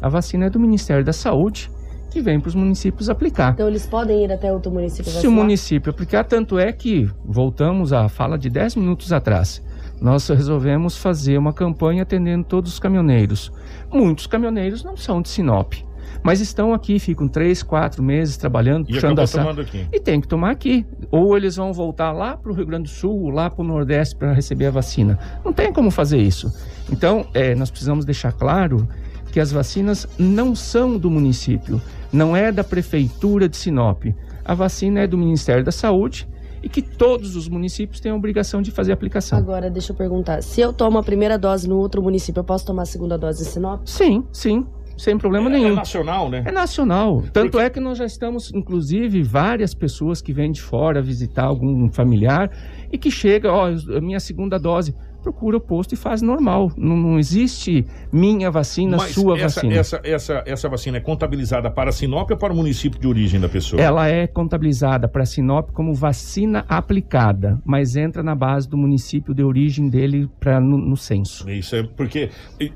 [0.00, 1.70] a vacina é do Ministério da Saúde
[2.10, 3.54] que vem para os municípios aplicar.
[3.54, 5.20] Então eles podem ir até outro município vacinar?
[5.20, 9.60] Se o município aplicar, tanto é que voltamos à fala de 10 minutos atrás
[10.00, 13.52] nós resolvemos fazer uma campanha atendendo todos os caminhoneiros.
[13.92, 15.74] Muitos caminhoneiros não são de Sinop,
[16.22, 19.86] mas estão aqui, ficam três, quatro meses trabalhando, e puxando a tomando aqui.
[19.92, 20.86] E tem que tomar aqui.
[21.10, 24.16] Ou eles vão voltar lá para o Rio Grande do Sul, lá para o Nordeste
[24.16, 25.18] para receber a vacina.
[25.44, 26.52] Não tem como fazer isso.
[26.90, 28.88] Então, é, nós precisamos deixar claro
[29.30, 31.80] que as vacinas não são do município,
[32.12, 34.04] não é da prefeitura de Sinop.
[34.44, 36.28] A vacina é do Ministério da Saúde
[36.64, 39.38] e que todos os municípios têm a obrigação de fazer a aplicação.
[39.38, 42.64] Agora, deixa eu perguntar: se eu tomo a primeira dose no outro município, eu posso
[42.64, 43.82] tomar a segunda dose em Sinop?
[43.84, 44.66] Sim, sim.
[44.96, 45.72] Sem problema é, nenhum.
[45.72, 46.42] É nacional, né?
[46.46, 47.22] É nacional.
[47.32, 47.66] Tanto Porque...
[47.66, 52.50] é que nós já estamos, inclusive, várias pessoas que vêm de fora visitar algum familiar
[52.90, 54.94] e que chega, ó, a minha segunda dose
[55.24, 56.70] procura o posto e faz normal.
[56.76, 59.74] Não, não existe minha vacina, Mas sua essa, vacina.
[59.74, 63.48] Essa, essa, essa vacina é contabilizada para Sinop ou para o município de origem da
[63.48, 63.80] pessoa?
[63.80, 69.42] Ela é contabilizada para Sinop como vacina aplicada, mas entra na base do município de
[69.42, 71.48] origem dele para no, no censo.
[71.50, 72.28] Isso é porque,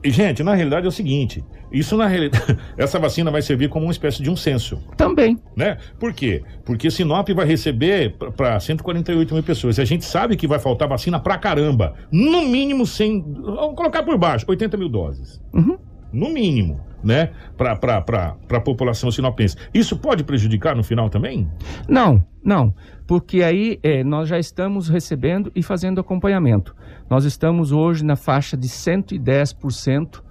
[0.05, 3.93] gente, na realidade é o seguinte: isso na realidade, essa vacina vai servir como uma
[3.93, 4.83] espécie de um censo.
[4.97, 5.39] Também.
[5.55, 5.77] Né?
[5.99, 6.43] Por quê?
[6.65, 9.79] Porque Sinop vai receber para 148 mil pessoas.
[9.79, 11.95] E a gente sabe que vai faltar vacina pra caramba.
[12.39, 15.43] No mínimo 100, vamos colocar por baixo, 80 mil doses.
[15.53, 15.77] Uhum.
[16.13, 17.33] No mínimo, né?
[17.57, 19.57] Para a população sinopense.
[19.75, 21.51] Isso pode prejudicar no final também?
[21.89, 22.73] Não, não.
[23.09, 26.77] Porque aí é, nós já estamos recebendo e fazendo acompanhamento.
[27.11, 30.23] Nós estamos hoje na faixa de 110%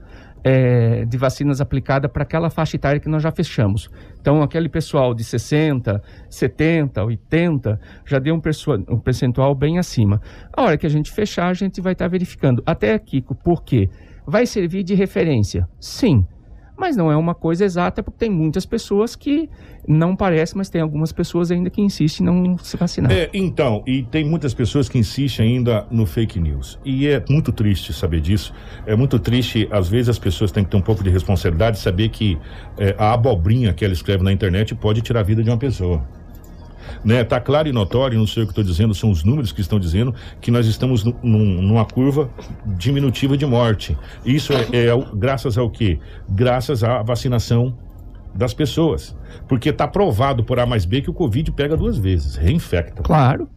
[0.44, 3.90] é, de vacinas aplicada para aquela faixa etária que nós já fechamos.
[4.20, 8.42] Então, aquele pessoal de 60, 70, 80 já deu um,
[8.90, 10.22] um percentual bem acima.
[10.54, 12.62] A hora que a gente fechar, a gente vai estar tá verificando.
[12.66, 13.90] Até, Kiko, por quê?
[14.26, 15.68] Vai servir de referência?
[15.80, 16.26] Sim.
[16.78, 19.50] Mas não é uma coisa exata, porque tem muitas pessoas que
[19.88, 23.12] não parece, mas tem algumas pessoas ainda que insistem em não se vacinar.
[23.12, 26.78] É, então, e tem muitas pessoas que insistem ainda no fake news.
[26.86, 28.54] E é muito triste saber disso.
[28.86, 32.10] É muito triste, às vezes as pessoas têm que ter um pouco de responsabilidade, saber
[32.10, 32.38] que
[32.78, 36.06] é, a abobrinha que ela escreve na internet pode tirar a vida de uma pessoa.
[37.04, 39.62] Né, tá claro e notório, não sei o que estou dizendo, são os números que
[39.62, 41.14] estão dizendo que nós estamos num-
[41.62, 42.30] numa curva
[42.66, 43.98] diminutiva de morte.
[44.26, 46.00] Isso é, é graças ao quê?
[46.30, 47.78] Graças à vacinação
[48.34, 49.16] das pessoas.
[49.48, 53.02] Porque está provado por A mais B que o Covid pega duas vezes, reinfecta.
[53.04, 53.50] Claro.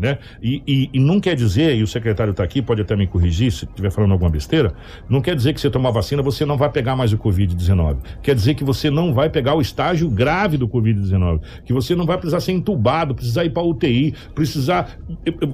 [0.00, 0.18] Né?
[0.42, 3.52] E, e- e não quer dizer, e o secretário está aqui, pode até me corrigir
[3.52, 4.72] se estiver falando alguma besteira,
[5.10, 7.98] não quer dizer que você tomar vacina você não vai pegar mais o Covid-19.
[8.22, 11.40] Quer dizer que você não vai pegar o estágio grave do Covid-19.
[11.66, 14.98] Que você não vai precisar ser entubado, precisar ir para UTI, precisar.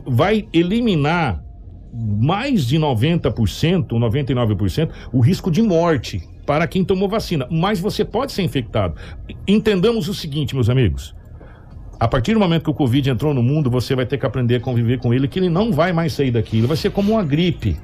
[0.07, 1.43] Vai eliminar
[1.93, 7.49] mais de 90%, 99%, o risco de morte para quem tomou vacina.
[7.51, 8.95] Mas você pode ser infectado.
[9.47, 11.17] Entendamos o seguinte, meus amigos.
[11.99, 14.57] A partir do momento que o Covid entrou no mundo, você vai ter que aprender
[14.57, 16.59] a conviver com ele, que ele não vai mais sair daqui.
[16.59, 17.77] Ele vai ser como uma gripe.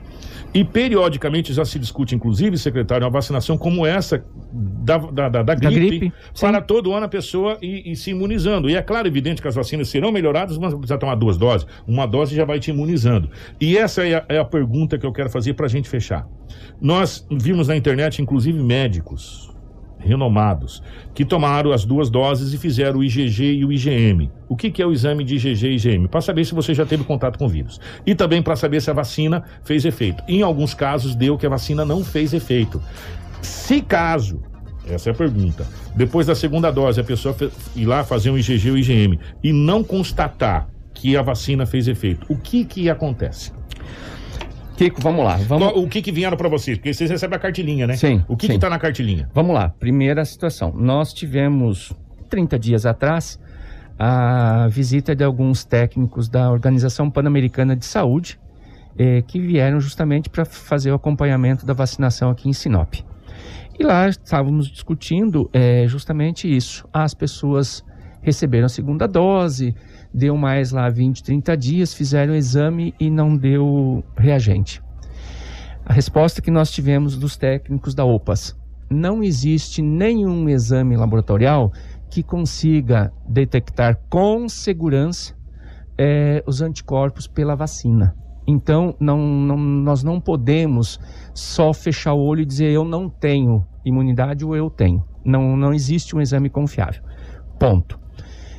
[0.55, 5.55] E periodicamente já se discute, inclusive, secretário, uma vacinação como essa da, da, da, da
[5.55, 8.69] gripe, gripe, para todo ano a pessoa ir, ir se imunizando.
[8.69, 11.67] E é claro, evidente que as vacinas serão melhoradas, mas precisa tomar duas doses.
[11.87, 13.31] Uma dose já vai te imunizando.
[13.59, 16.29] E essa é a, é a pergunta que eu quero fazer para a gente fechar.
[16.79, 19.52] Nós vimos na internet, inclusive, médicos
[20.05, 20.83] renomados
[21.15, 24.31] que tomaram as duas doses e fizeram o IgG e o IgM.
[24.49, 26.07] O que, que é o exame de IgG e IgM?
[26.09, 27.81] Para saber se você já teve contato com o vírus.
[28.05, 30.23] E também para saber se a vacina fez efeito.
[30.29, 32.83] Em alguns casos, deu que a vacina não fez efeito.
[33.41, 34.41] Se caso,
[34.89, 37.37] essa é a pergunta, depois da segunda dose a pessoa
[37.75, 42.27] ir lá fazer um IgG ou IgM e não constatar que a vacina fez efeito,
[42.29, 43.53] o que que acontece?
[44.77, 45.37] Kiko, vamos lá.
[45.37, 45.73] Vamos...
[45.77, 46.79] O que que vieram para vocês?
[46.79, 47.97] Porque vocês recebem a cartilinha, né?
[47.97, 48.55] Sim, O que sim.
[48.55, 49.29] que tá na cartilinha?
[49.35, 50.73] Vamos lá, primeira situação.
[50.75, 51.93] Nós tivemos
[52.29, 53.39] 30 dias atrás
[53.99, 58.41] a visita de alguns técnicos da Organização Pan-Americana de Saúde
[58.99, 62.95] eh, que vieram justamente para fazer o acompanhamento da vacinação aqui em Sinop.
[63.79, 66.87] E lá estávamos discutindo eh, justamente isso.
[66.93, 67.85] As pessoas
[68.20, 69.75] receberam a segunda dose,
[70.13, 74.83] deu mais lá 20, 30 dias, fizeram o exame e não deu reagente.
[75.85, 78.57] A resposta que nós tivemos dos técnicos da OPAS:
[78.91, 81.73] não existe nenhum exame laboratorial
[82.11, 85.35] que consiga detectar com segurança
[85.99, 88.15] eh, os anticorpos pela vacina.
[88.47, 90.99] Então, não, não- nós não podemos
[91.33, 95.05] só fechar o olho e dizer eu não tenho imunidade ou eu tenho.
[95.25, 97.03] Não, não existe um exame confiável.
[97.59, 97.99] Ponto.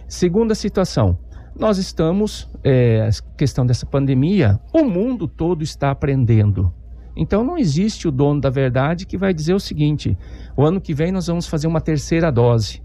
[0.07, 1.17] Segunda situação,
[1.57, 6.73] nós estamos, é, questão dessa pandemia, o mundo todo está aprendendo.
[7.15, 10.17] Então não existe o dono da verdade que vai dizer o seguinte:
[10.57, 12.81] o ano que vem nós vamos fazer uma terceira dose.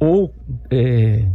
[0.00, 0.34] Ou
[0.70, 1.28] é,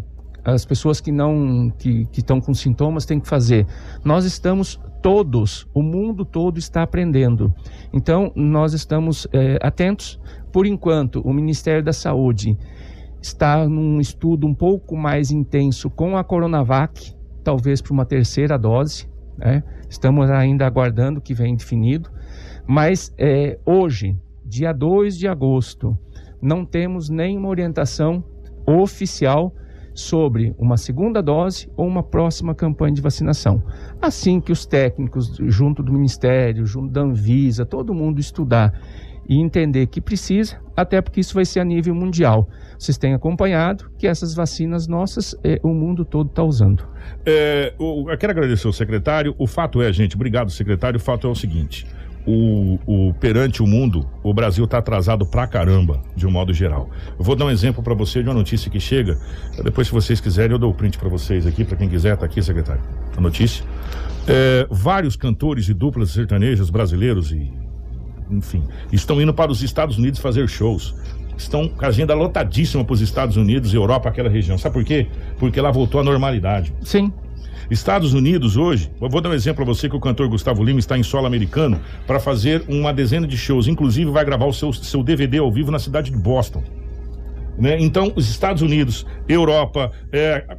[0.43, 3.65] as pessoas que não que que estão com sintomas têm que fazer.
[4.03, 7.53] Nós estamos todos, o mundo todo está aprendendo.
[7.93, 10.19] Então nós estamos é, atentos.
[10.51, 12.57] Por enquanto, o Ministério da Saúde
[13.21, 17.13] está num estudo um pouco mais intenso com a Coronavac,
[17.43, 19.07] talvez para uma terceira dose.
[19.37, 19.63] né?
[19.89, 22.09] Estamos ainda aguardando que vem definido.
[22.67, 25.97] Mas é, hoje, dia 2 de agosto,
[26.41, 28.23] não temos nenhuma orientação
[28.65, 29.53] oficial
[29.93, 33.61] sobre uma segunda dose ou uma próxima campanha de vacinação.
[34.01, 38.73] Assim que os técnicos, junto do Ministério, junto da Anvisa, todo mundo estudar
[39.31, 42.49] e entender que precisa, até porque isso vai ser a nível mundial.
[42.77, 46.83] Vocês têm acompanhado que essas vacinas nossas, eh, o mundo todo está usando.
[47.25, 49.33] É, o- eu quero agradecer ao secretário.
[49.37, 50.97] O fato é, gente, obrigado, secretário.
[50.97, 51.87] O fato é o seguinte:
[52.27, 56.89] o, o- perante o mundo, o Brasil está atrasado pra caramba, de um modo geral.
[57.17, 59.17] Eu vou dar um exemplo para você de uma notícia que chega.
[59.63, 62.25] Depois, se vocês quiserem, eu dou o print para vocês aqui, para quem quiser, tá
[62.25, 62.81] aqui, secretário.
[63.15, 63.63] A notícia.
[64.27, 67.51] É, vários cantores e duplas sertanejas brasileiros e,
[68.31, 70.95] enfim, estão indo para os Estados Unidos fazer shows.
[71.37, 74.57] Estão com a agenda lotadíssima para os Estados Unidos, Europa, aquela região.
[74.57, 75.07] Sabe por quê?
[75.39, 76.73] Porque lá voltou à normalidade.
[76.83, 77.11] Sim.
[77.69, 80.79] Estados Unidos hoje, eu vou dar um exemplo para você que o cantor Gustavo Lima
[80.79, 83.67] está em solo americano para fazer uma dezena de shows.
[83.67, 86.63] Inclusive vai gravar o seu, seu DVD ao vivo na cidade de Boston.
[87.57, 87.77] Né?
[87.79, 90.57] Então, os Estados Unidos, Europa, é,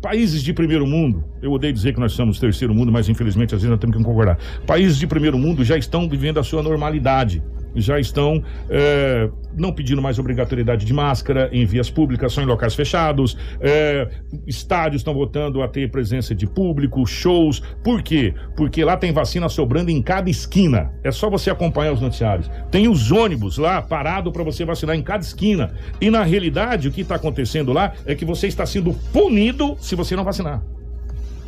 [0.00, 3.60] países de primeiro mundo, eu odeio dizer que nós somos terceiro mundo, mas infelizmente às
[3.60, 4.38] vezes nós temos que concordar.
[4.66, 7.42] Países de primeiro mundo já estão vivendo a sua normalidade.
[7.74, 12.74] Já estão é, não pedindo mais obrigatoriedade de máscara em vias públicas, só em locais
[12.74, 13.36] fechados.
[13.60, 14.08] É,
[14.46, 17.60] estádios estão voltando a ter presença de público, shows.
[17.82, 18.34] Por quê?
[18.56, 20.92] Porque lá tem vacina sobrando em cada esquina.
[21.02, 22.50] É só você acompanhar os noticiários.
[22.70, 25.74] Tem os ônibus lá parado para você vacinar em cada esquina.
[26.00, 29.94] E na realidade, o que está acontecendo lá é que você está sendo punido se
[29.94, 30.62] você não vacinar.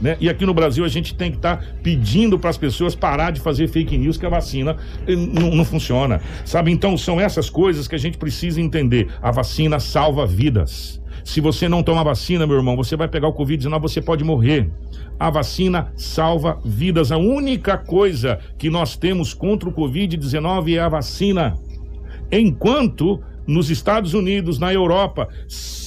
[0.03, 0.17] Né?
[0.21, 3.31] E aqui no Brasil a gente tem que estar tá pedindo para as pessoas parar
[3.31, 4.77] de fazer fake news que a vacina
[5.07, 6.21] eh, não funciona.
[6.45, 6.73] Sabe?
[6.73, 9.09] Então são essas coisas que a gente precisa entender.
[9.23, 11.01] A vacina salva vidas.
[11.25, 14.69] Se você não tomar vacina, meu irmão, você vai pegar o Covid-19, você pode morrer.
[15.21, 17.13] A vacina salva vidas.
[17.13, 21.57] A única coisa que nós temos contra o Covid-19 é a vacina.
[22.31, 25.29] Enquanto nos Estados Unidos, na Europa,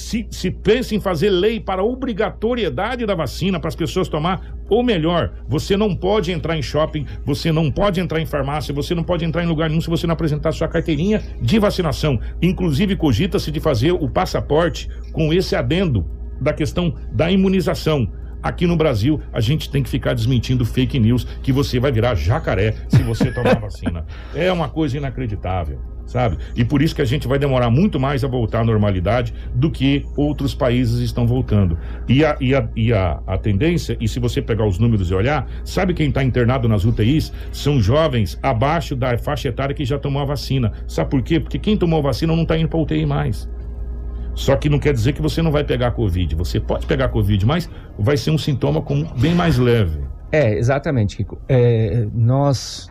[0.06, 4.80] se, se pensa em fazer lei para obrigatoriedade da vacina para as pessoas tomar, ou
[4.80, 9.02] melhor, você não pode entrar em shopping, você não pode entrar em farmácia, você não
[9.02, 12.20] pode entrar em lugar nenhum se você não apresentar sua carteirinha de vacinação.
[12.40, 16.08] Inclusive, cogita-se de fazer o passaporte com esse adendo
[16.40, 18.08] da questão da imunização.
[18.46, 22.14] Aqui no Brasil, a gente tem que ficar desmentindo fake news que você vai virar
[22.14, 24.06] jacaré se você tomar vacina.
[24.36, 26.38] É uma coisa inacreditável sabe?
[26.54, 29.72] E por isso que a gente vai demorar muito mais a voltar à normalidade do
[29.72, 31.76] que outros países estão voltando.
[32.08, 35.14] E a, e a, e a, a tendência, e se você pegar os números e
[35.14, 37.32] olhar, sabe quem está internado nas UTIs?
[37.50, 40.72] São jovens abaixo da faixa etária que já tomou a vacina.
[40.86, 41.40] Sabe por quê?
[41.40, 43.48] Porque quem tomou a vacina não está indo para UTI mais.
[44.36, 46.36] Só que não quer dizer que você não vai pegar Covid.
[46.36, 47.68] Você pode pegar Covid, mas
[47.98, 49.98] vai ser um sintoma com, bem mais leve.
[50.30, 51.38] É, exatamente, Kiko.
[51.48, 52.88] É, nós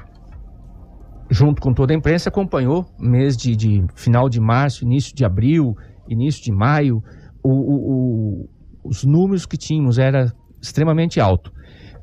[1.30, 5.76] junto com toda a imprensa, acompanhou mês de, de final de março, início de abril,
[6.08, 7.04] início de maio,
[7.44, 8.50] o, o, o,
[8.84, 10.32] os números que tínhamos era
[10.62, 11.52] extremamente alto.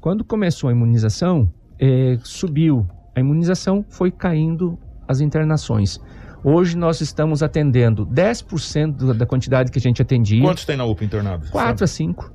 [0.01, 1.49] Quando começou a imunização,
[1.81, 2.87] eh, subiu.
[3.15, 6.01] A imunização foi caindo as internações.
[6.45, 10.43] Hoje nós estamos atendendo 10% da quantidade que a gente atendia.
[10.43, 11.51] Quantos tem na UPA internados?
[11.51, 12.33] 4 a 5.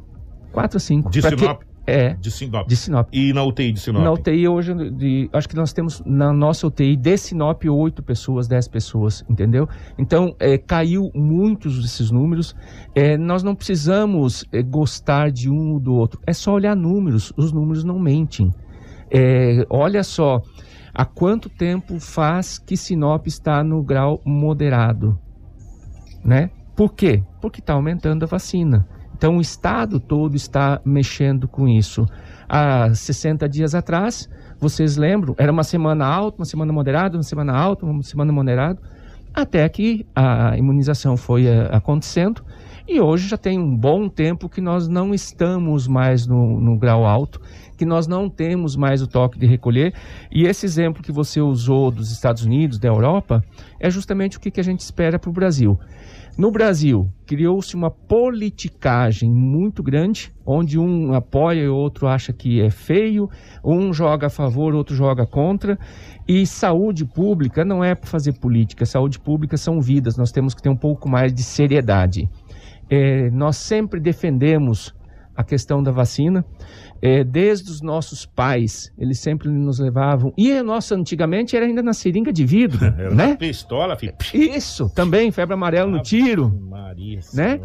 [0.52, 1.10] 4 a 5.
[1.10, 1.62] De Sinop?
[1.86, 2.14] É.
[2.16, 2.68] De Sinop.
[2.68, 3.08] De Sinop.
[3.14, 4.04] E na UTI de Sinop?
[4.04, 8.46] Na UTI hoje, de, acho que nós temos na nossa UTI de Sinop oito pessoas,
[8.46, 9.70] dez pessoas, entendeu?
[9.98, 12.54] Então, é, caiu muitos desses números.
[12.94, 16.20] É, nós não precisamos é, gostar de um ou do outro.
[16.28, 17.32] É só olhar números.
[17.38, 18.54] Os números não mentem.
[19.10, 20.42] É, olha só,
[20.98, 25.18] há quanto tempo faz que Sinop está no grau moderado,
[26.26, 26.50] né?
[26.76, 27.24] Por quê?
[27.40, 28.88] Porque está aumentando a vacina.
[29.16, 32.08] Então o Estado todo está mexendo com isso.
[32.50, 34.28] Há 60 dias atrás,
[34.60, 38.80] vocês lembram, era uma semana alta, uma semana moderada, uma semana alta, uma semana moderada,
[39.34, 42.44] até que a imunização foi uh, acontecendo.
[42.88, 47.06] E hoje já tem um bom tempo que nós não estamos mais no, no grau
[47.06, 47.42] alto,
[47.78, 49.94] que nós não temos mais o toque de recolher.
[50.32, 53.44] E esse exemplo que você usou dos Estados Unidos, da Europa,
[53.78, 55.78] é justamente o que, que a gente espera para o Brasil.
[56.38, 62.62] No Brasil, criou-se uma politicagem muito grande, onde um apoia e o outro acha que
[62.62, 63.30] é feio,
[63.66, 65.78] um joga a favor, outro joga contra.
[66.28, 70.62] E saúde pública não é para fazer política, saúde pública são vidas, nós temos que
[70.62, 72.30] ter um pouco mais de seriedade.
[72.90, 74.96] É, nós sempre defendemos
[75.36, 76.44] a questão da vacina.
[77.00, 80.34] É, desde os nossos pais, eles sempre nos levavam.
[80.36, 82.84] E a nossa, antigamente, era ainda na seringa de vidro.
[82.98, 83.28] era né?
[83.28, 84.16] na pistola, filho.
[84.34, 86.50] Isso, também, febre amarela no tiro.
[86.60, 87.60] Maria, né?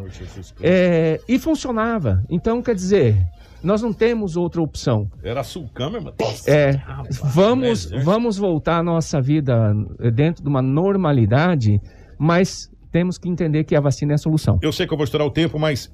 [0.60, 2.22] É, e funcionava.
[2.28, 3.16] Então, quer dizer,
[3.62, 5.10] nós não temos outra opção.
[5.22, 6.12] Era sulcama, irmão.
[6.46, 9.74] É, Rapaz, vamos, né, vamos voltar à nossa vida
[10.12, 11.80] dentro de uma normalidade,
[12.18, 14.58] mas temos que entender que a vacina é a solução.
[14.62, 15.90] Eu sei que eu vou estourar o tempo, mas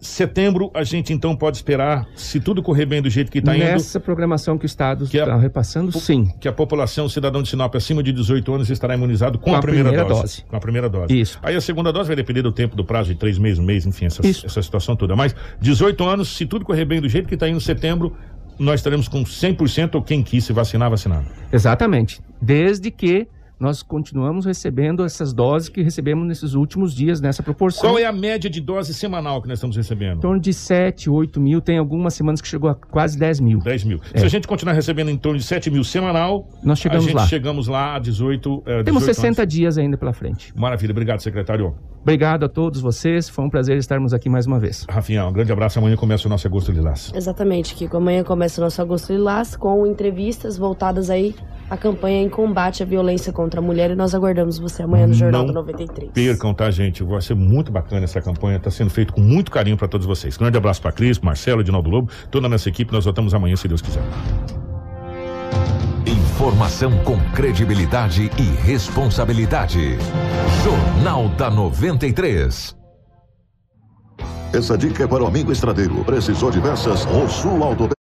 [0.00, 3.64] setembro a gente então pode esperar, se tudo correr bem do jeito que está indo,
[3.64, 6.26] Nessa programação que o Estado Que a- está repassando, sim.
[6.40, 9.60] que a população, cidadão de Sinop acima de 18 anos estará imunizado com, Com a,
[9.60, 10.20] primeira, primeira dose.
[10.22, 10.44] dose.
[10.48, 11.18] Com a primeira dose.
[11.20, 11.38] Isso.
[11.42, 13.84] Aí a segunda dose vai depender do tempo do prazo de três meses, um mês,
[13.84, 15.14] enfim, essa, essa situação toda.
[15.14, 18.16] Mas 18 anos, se tudo correr bem do jeito que está indo setembro,
[18.58, 21.26] nós estaremos com 100% ou quem quis se vacinar, vacinado.
[21.52, 22.22] Exatamente.
[22.40, 23.28] Desde que
[23.60, 27.90] nós continuamos recebendo essas doses que recebemos nesses últimos dias, nessa proporção.
[27.90, 30.16] Qual é a média de dose semanal que nós estamos recebendo?
[30.16, 31.60] Em torno de 7, 8 mil.
[31.60, 33.58] Tem algumas semanas que chegou a quase 10 mil.
[33.58, 34.00] 10 mil.
[34.14, 34.20] É.
[34.20, 37.16] Se a gente continuar recebendo em torno de 7 mil semanal, Nós chegamos a gente
[37.16, 37.26] lá.
[37.26, 39.54] chegamos lá a 18, eh, Temos 18 60 anos.
[39.54, 40.52] dias ainda pela frente.
[40.56, 41.74] Maravilha, obrigado, secretário.
[42.02, 43.28] Obrigado a todos vocês.
[43.28, 44.86] Foi um prazer estarmos aqui mais uma vez.
[44.88, 45.78] Rafinha, um grande abraço.
[45.78, 47.12] Amanhã começa o nosso Agosto Lilás.
[47.14, 47.98] Exatamente, Kiko.
[47.98, 51.34] Amanhã começa o nosso Agosto Lilás com entrevistas voltadas aí
[51.68, 55.14] à campanha em combate à violência contra a mulher e nós aguardamos você amanhã no
[55.14, 56.12] Jornal Não do 93.
[56.12, 57.02] Percam, tá, gente?
[57.02, 58.56] Vai ser muito bacana essa campanha.
[58.56, 60.36] Está sendo feito com muito carinho para todos vocês.
[60.36, 62.92] Grande abraço para Cris, Marcelo, Edinaldo Lobo, toda a nossa equipe.
[62.92, 64.02] Nós voltamos amanhã, se Deus quiser.
[66.06, 69.98] Informação com credibilidade e responsabilidade.
[70.64, 72.76] Jornal da 93.
[74.52, 76.02] Essa dica é para o amigo estradeiro.
[76.04, 77.04] Precisou de peças?
[77.04, 77.99] Rosul Auto